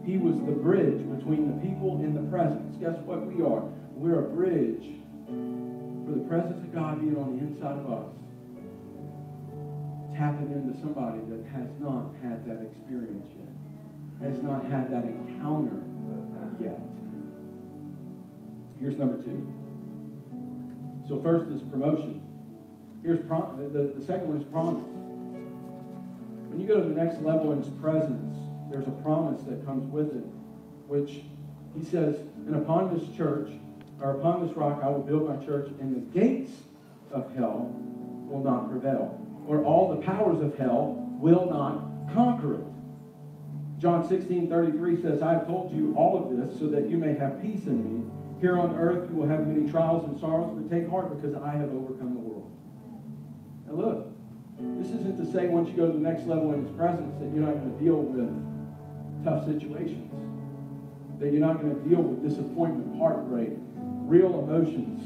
He 0.05 0.17
was 0.17 0.35
the 0.45 0.55
bridge 0.55 1.01
between 1.17 1.49
the 1.49 1.57
people 1.65 1.97
and 1.99 2.15
the 2.15 2.23
presence. 2.29 2.77
Guess 2.79 2.95
what 3.03 3.25
we 3.25 3.43
are? 3.43 3.65
We're 3.97 4.25
a 4.25 4.29
bridge 4.29 5.01
for 6.05 6.13
the 6.13 6.23
presence 6.29 6.63
of 6.63 6.73
God 6.73 7.01
being 7.01 7.17
on 7.17 7.35
the 7.35 7.43
inside 7.43 7.75
of 7.75 7.89
us. 7.91 8.13
Tapping 10.15 10.53
into 10.53 10.77
somebody 10.79 11.19
that 11.29 11.43
has 11.51 11.69
not 11.81 12.13
had 12.21 12.45
that 12.45 12.61
experience 12.61 13.27
yet, 13.35 13.51
has 14.29 14.41
not 14.41 14.65
had 14.65 14.89
that 14.91 15.03
encounter 15.03 15.81
yet. 16.61 16.79
Here's 18.79 18.97
number 18.97 19.21
two. 19.21 19.41
So 21.07 21.21
first 21.21 21.51
is 21.51 21.61
promotion. 21.69 22.26
Here's 23.07 23.25
prom- 23.25 23.71
the, 23.71 23.93
the, 23.97 24.05
second 24.05 24.27
one 24.27 24.35
is 24.35 24.43
promise. 24.51 24.83
When 26.51 26.59
you 26.59 26.67
go 26.67 26.75
to 26.75 26.89
the 26.89 26.93
next 26.93 27.21
level 27.21 27.53
in 27.53 27.63
his 27.63 27.69
presence, 27.79 28.35
there's 28.69 28.85
a 28.85 28.91
promise 29.01 29.41
that 29.43 29.65
comes 29.65 29.89
with 29.93 30.07
it, 30.13 30.27
which 30.89 31.23
he 31.73 31.85
says, 31.85 32.17
and 32.47 32.57
upon 32.57 32.93
this 32.93 33.07
church, 33.15 33.49
or 34.01 34.19
upon 34.19 34.45
this 34.45 34.57
rock 34.57 34.81
I 34.83 34.89
will 34.89 35.03
build 35.03 35.25
my 35.25 35.37
church, 35.45 35.69
and 35.79 35.95
the 35.95 36.19
gates 36.19 36.51
of 37.13 37.33
hell 37.33 37.73
will 38.27 38.43
not 38.43 38.69
prevail, 38.69 39.17
or 39.47 39.63
all 39.63 39.95
the 39.95 40.01
powers 40.01 40.41
of 40.41 40.57
hell 40.57 41.07
will 41.17 41.49
not 41.49 42.13
conquer 42.13 42.55
it. 42.55 42.67
John 43.79 44.05
16, 44.05 44.49
33 44.49 45.01
says, 45.01 45.21
I 45.21 45.31
have 45.31 45.47
told 45.47 45.71
you 45.71 45.95
all 45.95 46.21
of 46.21 46.35
this 46.35 46.59
so 46.59 46.67
that 46.67 46.89
you 46.89 46.97
may 46.97 47.13
have 47.13 47.41
peace 47.41 47.67
in 47.67 48.03
me. 48.03 48.11
Here 48.41 48.59
on 48.59 48.75
earth 48.75 49.09
you 49.09 49.15
will 49.15 49.29
have 49.29 49.47
many 49.47 49.71
trials 49.71 50.03
and 50.03 50.19
sorrows, 50.19 50.51
but 50.59 50.69
take 50.69 50.89
heart 50.89 51.15
because 51.15 51.41
I 51.41 51.53
have 51.53 51.69
overcome 51.71 52.13
the 52.13 52.19
world. 52.19 52.26
Now 53.67 53.73
look, 53.73 54.07
this 54.59 54.87
isn't 54.87 55.17
to 55.17 55.31
say 55.31 55.47
once 55.47 55.69
you 55.69 55.75
go 55.75 55.87
to 55.87 55.93
the 55.93 55.99
next 55.99 56.25
level 56.25 56.53
in 56.53 56.65
his 56.65 56.75
presence 56.75 57.13
that 57.19 57.29
you're 57.35 57.45
not 57.45 57.55
going 57.55 57.77
to 57.77 57.83
deal 57.83 57.97
with 58.01 58.31
tough 59.25 59.45
situations. 59.45 60.09
That 61.19 61.31
you're 61.31 61.45
not 61.45 61.61
going 61.61 61.75
to 61.75 61.89
deal 61.89 62.01
with 62.01 62.23
disappointment, 62.23 62.97
heartbreak, 62.97 63.49
real 64.07 64.39
emotions. 64.39 65.03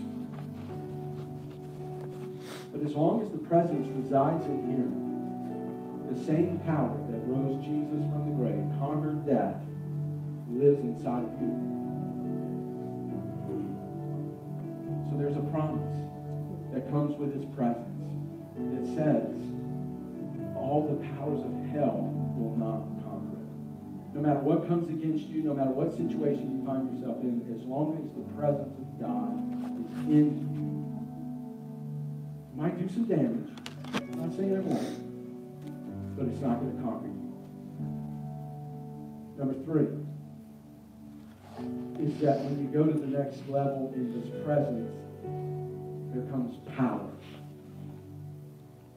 But 2.72 2.86
as 2.86 2.94
long 2.96 3.24
as 3.24 3.32
the 3.32 3.40
presence 3.40 3.88
resides 3.98 4.46
in 4.46 4.62
here, 4.70 6.16
the 6.16 6.26
same 6.26 6.60
power 6.66 6.96
that 7.10 7.20
rose 7.26 7.64
Jesus 7.64 8.04
from 8.12 8.30
the 8.30 8.36
grave, 8.38 8.62
conquered 8.80 9.26
death, 9.26 9.56
lives 10.52 10.82
inside 10.82 11.24
of 11.24 11.32
you. 11.42 11.52
So 15.10 15.18
there's 15.18 15.38
a 15.38 15.48
promise 15.50 15.98
that 16.74 16.90
comes 16.92 17.18
with 17.18 17.34
his 17.34 17.46
presence 17.56 17.88
that 18.74 18.86
says 18.96 19.42
all 20.56 20.86
the 20.88 20.98
powers 21.18 21.42
of 21.42 21.54
hell 21.74 22.12
will 22.38 22.56
not 22.58 22.86
conquer 23.04 23.38
it. 23.42 23.50
No 24.14 24.22
matter 24.22 24.40
what 24.40 24.68
comes 24.68 24.90
against 24.90 25.28
you, 25.28 25.44
no 25.44 25.54
matter 25.54 25.72
what 25.72 25.92
situation 25.98 26.60
you 26.60 26.66
find 26.66 26.92
yourself 26.94 27.18
in, 27.24 27.42
as 27.50 27.66
long 27.66 27.98
as 27.98 28.06
the 28.14 28.24
presence 28.38 28.78
of 28.78 28.88
God 29.02 29.34
is 29.82 29.92
in 30.06 30.30
you, 30.54 30.70
it 32.52 32.56
might 32.56 32.78
do 32.78 32.88
some 32.94 33.06
damage. 33.06 33.50
I'm 33.94 34.22
not 34.22 34.36
saying 34.38 34.52
it 34.54 34.64
won't, 34.64 36.16
but 36.16 36.28
it's 36.28 36.42
not 36.42 36.60
going 36.62 36.78
to 36.78 36.84
conquer 36.84 37.08
you. 37.08 37.32
Number 39.38 39.58
three 39.66 39.90
is 42.00 42.18
that 42.22 42.40
when 42.46 42.62
you 42.62 42.68
go 42.70 42.86
to 42.86 42.94
the 42.94 43.08
next 43.08 43.48
level 43.50 43.92
in 43.96 44.14
this 44.14 44.30
presence, 44.46 44.92
there 46.14 46.26
comes 46.32 46.58
power. 46.76 47.10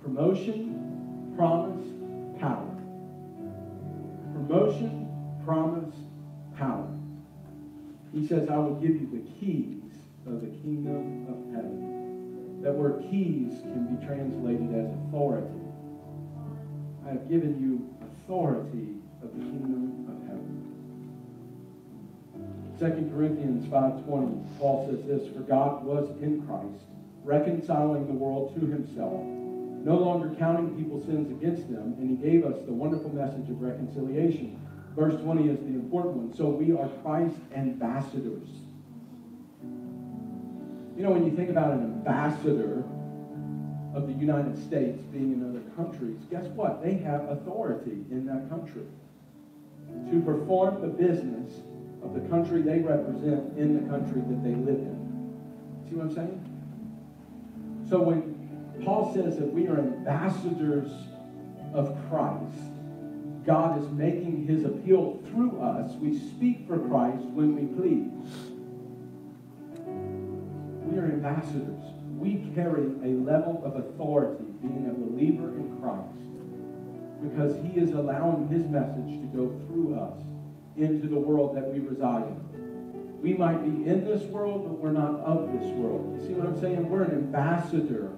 Promotion, 0.05 1.33
promise, 1.35 1.89
power. 2.39 2.77
Promotion, 4.35 5.09
promise, 5.47 5.95
power. 6.59 6.87
He 8.13 8.27
says, 8.27 8.51
I 8.51 8.59
will 8.59 8.75
give 8.75 8.91
you 8.91 9.09
the 9.11 9.25
keys 9.41 9.81
of 10.27 10.43
the 10.43 10.49
kingdom 10.49 11.27
of 11.27 11.55
heaven. 11.55 12.61
That 12.63 12.75
word 12.75 13.03
keys 13.11 13.63
can 13.63 13.97
be 13.97 14.07
translated 14.07 14.75
as 14.75 14.93
authority. 15.09 15.49
I 17.07 17.13
have 17.13 17.27
given 17.31 17.59
you 17.59 17.89
authority 18.05 18.97
of 19.23 19.33
the 19.33 19.41
kingdom 19.41 20.05
of 20.07 20.21
heaven. 20.29 20.69
2 22.79 23.11
Corinthians 23.11 23.65
5.20, 23.69 24.59
Paul 24.59 24.87
says 24.87 25.07
this, 25.07 25.35
For 25.35 25.41
God 25.41 25.83
was 25.83 26.11
in 26.21 26.47
Christ, 26.47 26.85
reconciling 27.25 28.07
the 28.07 28.13
world 28.13 28.55
to 28.55 28.67
himself, 28.67 29.25
no 29.85 29.97
longer 29.97 30.35
counting 30.39 30.75
people's 30.77 31.05
sins 31.05 31.31
against 31.31 31.71
them, 31.71 31.95
and 31.99 32.11
he 32.11 32.17
gave 32.17 32.45
us 32.45 32.57
the 32.65 32.73
wonderful 32.73 33.15
message 33.15 33.49
of 33.51 33.61
reconciliation. 33.61 34.59
Verse 34.97 35.15
20 35.21 35.51
is 35.51 35.59
the 35.59 35.75
important 35.75 36.15
one. 36.15 36.35
So 36.35 36.49
we 36.49 36.73
are 36.73 36.89
Christ's 37.03 37.39
ambassadors. 37.55 38.49
You 40.97 41.03
know, 41.03 41.11
when 41.11 41.27
you 41.27 41.37
think 41.37 41.51
about 41.51 41.73
an 41.73 41.83
ambassador 41.83 42.83
of 43.95 44.07
the 44.07 44.15
United 44.15 44.57
States 44.57 45.03
being 45.13 45.33
in 45.33 45.45
other 45.51 45.61
countries, 45.77 46.19
guess 46.31 46.47
what? 46.55 46.83
They 46.83 46.95
have 46.95 47.29
authority 47.29 48.05
in 48.11 48.25
that 48.27 48.49
country 48.49 48.87
to 50.11 50.21
perform 50.23 50.81
the 50.81 50.89
business 50.89 51.61
of 52.03 52.15
the 52.15 52.21
country 52.29 52.63
they 52.63 52.79
represent 52.79 53.59
in 53.59 53.75
the 53.75 53.91
country 53.91 54.23
that 54.29 54.43
they 54.43 54.55
live 54.55 54.81
in. 54.81 55.85
See 55.89 55.97
what 55.97 56.07
I'm 56.07 56.15
saying? 56.15 56.41
So 57.89 58.01
when 58.01 58.34
Paul 58.83 59.15
says 59.15 59.37
that 59.39 59.53
we 59.53 59.69
are 59.69 59.79
ambassadors 59.79 60.91
of 61.73 61.97
Christ, 62.09 62.75
God 63.47 63.83
is 63.83 63.89
making 63.91 64.47
his 64.47 64.65
appeal 64.65 65.23
through 65.29 65.61
us. 65.61 65.93
We 65.97 66.19
speak 66.19 66.67
for 66.67 66.79
Christ 66.79 67.25
when 67.25 67.55
we 67.55 67.67
please. 67.77 68.51
We 70.85 70.99
are 70.99 71.05
ambassadors. 71.05 71.83
We 72.17 72.51
carry 72.55 72.85
a 73.03 73.13
level 73.21 73.61
of 73.65 73.77
authority 73.77 74.45
being 74.63 74.89
a 74.89 74.95
believer 74.95 75.49
in 75.49 75.79
Christ 75.81 76.15
because 77.23 77.57
he 77.65 77.79
is 77.79 77.93
allowing 77.93 78.49
his 78.49 78.65
message 78.67 79.21
to 79.21 79.27
go 79.35 79.49
through 79.67 79.99
us 79.99 80.23
into 80.77 81.09
the 81.09 81.19
world 81.19 81.57
that 81.57 81.67
we 81.71 81.81
reside 81.81 82.23
in. 82.23 83.21
We 83.21 83.35
might 83.35 83.63
be 83.63 83.89
in 83.89 84.05
this 84.05 84.23
world, 84.25 84.65
but 84.65 84.79
we're 84.79 84.93
not 84.93 85.21
of 85.21 85.53
this 85.53 85.67
world. 85.73 86.21
You 86.21 86.27
see 86.27 86.35
what 86.35 86.47
I'm 86.47 86.61
saying? 86.61 86.89
We're 86.89 87.05
an 87.05 87.13
ambassador, 87.13 88.13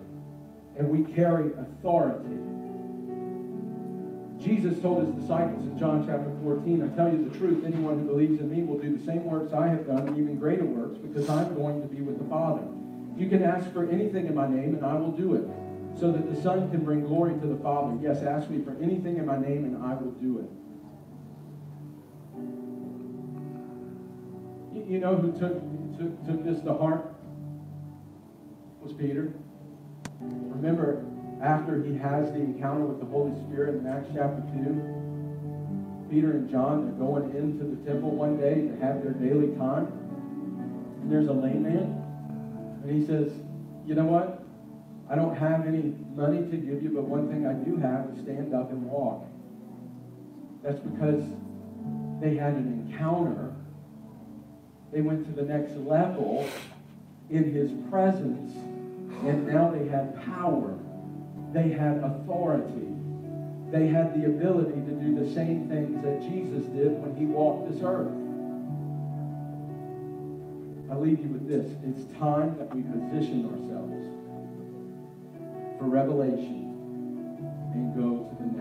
and 0.79 0.89
we 0.89 1.13
carry 1.15 1.53
authority. 1.55 2.37
Jesus 4.39 4.81
told 4.81 5.07
his 5.07 5.15
disciples 5.23 5.63
in 5.65 5.79
John 5.79 6.07
chapter 6.07 6.31
14, 6.43 6.83
I 6.83 6.89
tell 6.95 7.11
you 7.11 7.29
the 7.29 7.37
truth, 7.39 7.65
anyone 7.65 7.99
who 7.99 8.07
believes 8.07 8.39
in 8.41 8.51
me 8.51 8.63
will 8.63 8.79
do 8.79 8.97
the 8.97 9.05
same 9.05 9.25
works 9.25 9.53
I 9.53 9.67
have 9.69 9.87
done, 9.87 10.07
and 10.07 10.19
even 10.19 10.39
greater 10.39 10.65
works, 10.65 10.99
because 10.99 11.29
I'm 11.29 11.55
going 11.55 11.83
to 11.83 11.89
be 11.89 12.01
with 12.03 12.19
the 12.19 12.25
Father. 12.29 12.63
You 13.17 13.29
can 13.29 13.43
ask 13.43 13.73
for 13.73 13.89
anything 13.91 14.27
in 14.27 14.35
my 14.35 14.47
name, 14.47 14.75
and 14.75 14.85
I 14.85 14.95
will 14.95 15.11
do 15.11 15.35
it, 15.35 15.49
so 15.99 16.13
that 16.13 16.33
the 16.33 16.41
Son 16.43 16.71
can 16.71 16.85
bring 16.85 17.07
glory 17.07 17.33
to 17.41 17.47
the 17.47 17.57
Father. 17.57 17.99
Yes, 18.01 18.23
ask 18.23 18.51
me 18.51 18.63
for 18.63 18.77
anything 18.83 19.17
in 19.17 19.27
my 19.27 19.39
name, 19.39 19.65
and 19.65 19.83
I 19.83 19.95
will 19.95 20.13
do 20.13 20.39
it. 20.39 20.51
You 24.89 25.01
know 25.01 25.17
who 25.17 25.33
took, 25.33 25.59
took, 25.99 26.27
took 26.27 26.45
this 26.45 26.63
to 26.63 26.75
heart? 26.75 27.15
Was 28.81 28.93
Peter. 28.93 29.33
Remember, 30.21 31.05
after 31.43 31.83
he 31.83 31.97
has 31.99 32.33
the 32.33 32.41
encounter 32.41 32.85
with 32.85 33.01
the 33.01 33.07
Holy 33.07 33.33
Spirit 33.47 33.77
in 33.77 33.87
Acts 33.87 34.09
chapter 34.15 34.43
2, 34.55 36.09
Peter 36.11 36.31
and 36.33 36.51
John, 36.51 36.87
they're 36.87 37.07
going 37.07 37.35
into 37.37 37.65
the 37.65 37.77
temple 37.91 38.11
one 38.11 38.39
day 38.39 38.55
to 38.55 38.77
have 38.85 39.03
their 39.03 39.13
daily 39.13 39.55
time. 39.57 39.87
And 41.03 41.11
there's 41.11 41.29
a 41.29 41.33
lame 41.33 41.65
man. 41.65 42.03
And 42.83 42.91
he 42.91 43.07
says, 43.07 43.33
You 43.87 43.95
know 43.95 44.05
what? 44.05 44.43
I 45.09 45.15
don't 45.15 45.37
have 45.37 45.67
any 45.67 45.95
money 46.15 46.39
to 46.51 46.57
give 46.57 46.83
you, 46.83 46.91
but 46.95 47.05
one 47.05 47.29
thing 47.29 47.47
I 47.47 47.53
do 47.53 47.77
have 47.77 48.11
is 48.11 48.23
stand 48.23 48.55
up 48.55 48.71
and 48.71 48.85
walk. 48.85 49.25
That's 50.63 50.81
because 50.81 51.23
they 52.21 52.35
had 52.35 52.55
an 52.55 52.89
encounter. 52.89 53.55
They 54.93 55.01
went 55.01 55.27
to 55.27 55.33
the 55.33 55.47
next 55.47 55.77
level 55.77 56.49
in 57.31 57.53
his 57.53 57.71
presence, 57.91 58.53
and 59.25 59.47
now 59.47 59.71
they 59.71 59.89
had 59.89 60.23
power. 60.25 60.79
They 61.53 61.71
had 61.71 61.99
authority. 61.99 62.87
They 63.71 63.89
had 63.89 64.15
the 64.21 64.27
ability 64.27 64.81
to 64.81 64.93
do 64.93 65.15
the 65.15 65.33
same 65.35 65.69
things 65.69 66.03
that 66.05 66.23
Jesus 66.23 66.65
did 66.67 66.93
when 67.03 67.17
he 67.17 67.25
walked 67.25 67.73
this 67.73 67.83
earth. 67.83 68.13
I 70.91 70.95
leave 70.95 71.21
you 71.21 71.29
with 71.29 71.49
this. 71.49 71.67
It's 71.83 72.13
time 72.19 72.57
that 72.59 72.75
we 72.75 72.83
position 72.83 73.47
ourselves 73.47 74.07
for 75.79 75.87
revelation 75.87 76.63
and 77.75 77.95
go 77.95 78.31
to 78.39 78.57